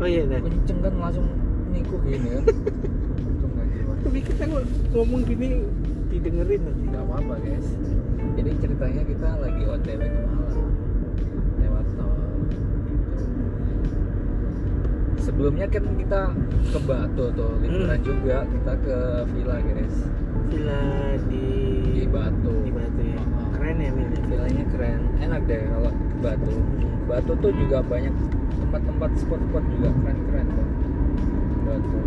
Oh 0.00 0.08
iya 0.08 0.22
dah 0.26 0.38
kenceng 0.42 0.78
kan 0.82 0.94
langsung 0.98 1.26
niku 1.70 1.96
gini 2.02 2.28
ya. 2.28 2.40
Untung 3.24 3.50
nggak 3.54 3.66
keluar 3.72 3.96
tapi 4.04 4.18
kita 4.22 4.42
ng- 4.46 4.70
ngomong 4.94 5.22
gini 5.26 5.46
didengerin 6.10 6.60
nanti. 6.62 6.84
Nggak 6.90 7.04
apa-apa 7.08 7.34
guys. 7.42 7.68
Jadi 8.34 8.50
ceritanya 8.58 9.02
kita 9.06 9.28
lagi 9.38 9.62
otw 9.62 9.86
ke 10.02 10.33
sebelumnya 15.34 15.66
kan 15.66 15.82
kita 15.98 16.20
ke 16.70 16.78
Batu 16.86 17.24
tuh 17.34 17.52
liburan 17.58 17.98
Hmm. 17.98 18.06
juga 18.06 18.36
kita 18.46 18.72
ke 18.86 18.96
villa 19.34 19.56
guys. 19.58 19.96
Villa 20.46 20.82
di 21.26 21.46
di 21.90 22.04
Batu. 22.06 22.54
Di 22.62 22.70
Batu 22.70 23.02
ya. 23.02 23.18
Oh. 23.18 23.48
keren 23.50 23.76
ya 23.82 23.90
Mil 23.90 24.08
villanya 24.30 24.64
keren. 24.70 25.00
Enak 25.18 25.40
deh 25.50 25.60
kalau 25.66 25.90
ke 25.90 26.16
Batu. 26.22 26.52
Batu 27.10 27.32
tuh 27.42 27.52
juga 27.58 27.78
banyak 27.82 28.14
tempat-tempat 28.54 29.10
spot-spot 29.18 29.64
juga 29.74 29.88
keren-keren 29.90 30.46
tuh. 30.54 30.68
Batu. 31.66 31.98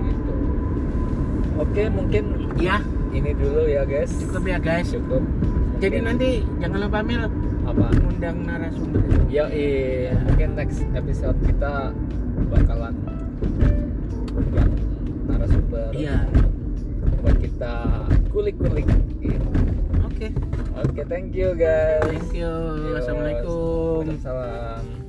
Gitu. 0.00 0.34
Oke 1.60 1.82
mungkin 1.92 2.24
ya 2.56 2.80
ini 3.12 3.36
dulu 3.36 3.68
ya 3.68 3.84
guys. 3.84 4.08
Cukup 4.16 4.48
ya 4.48 4.56
guys. 4.56 4.88
Cukup. 4.88 5.20
Jadi 5.80 5.96
nanti 6.00 6.28
jangan 6.60 6.88
lupa 6.88 7.00
Mil 7.04 7.28
apa? 7.70 7.86
Undang 8.02 8.36
narasumber. 8.42 9.02
Ya 9.30 9.46
iya 9.54 10.18
mungkin 10.26 10.58
next 10.58 10.82
episode 10.90 11.38
kita 11.46 11.94
bakalan 12.50 12.94
yang 14.50 14.70
narasumber 15.30 15.90
iya. 15.94 16.26
buat 17.22 17.36
kita 17.38 17.74
kulik-kulik. 18.34 18.86
Oke. 20.02 20.28
Oke, 20.80 21.02
thank 21.06 21.36
you 21.36 21.54
guys. 21.54 22.02
thank 22.02 22.34
you. 22.34 22.50
Assalamualaikum. 22.98 24.02
Waalaikumsalam. 24.02 24.99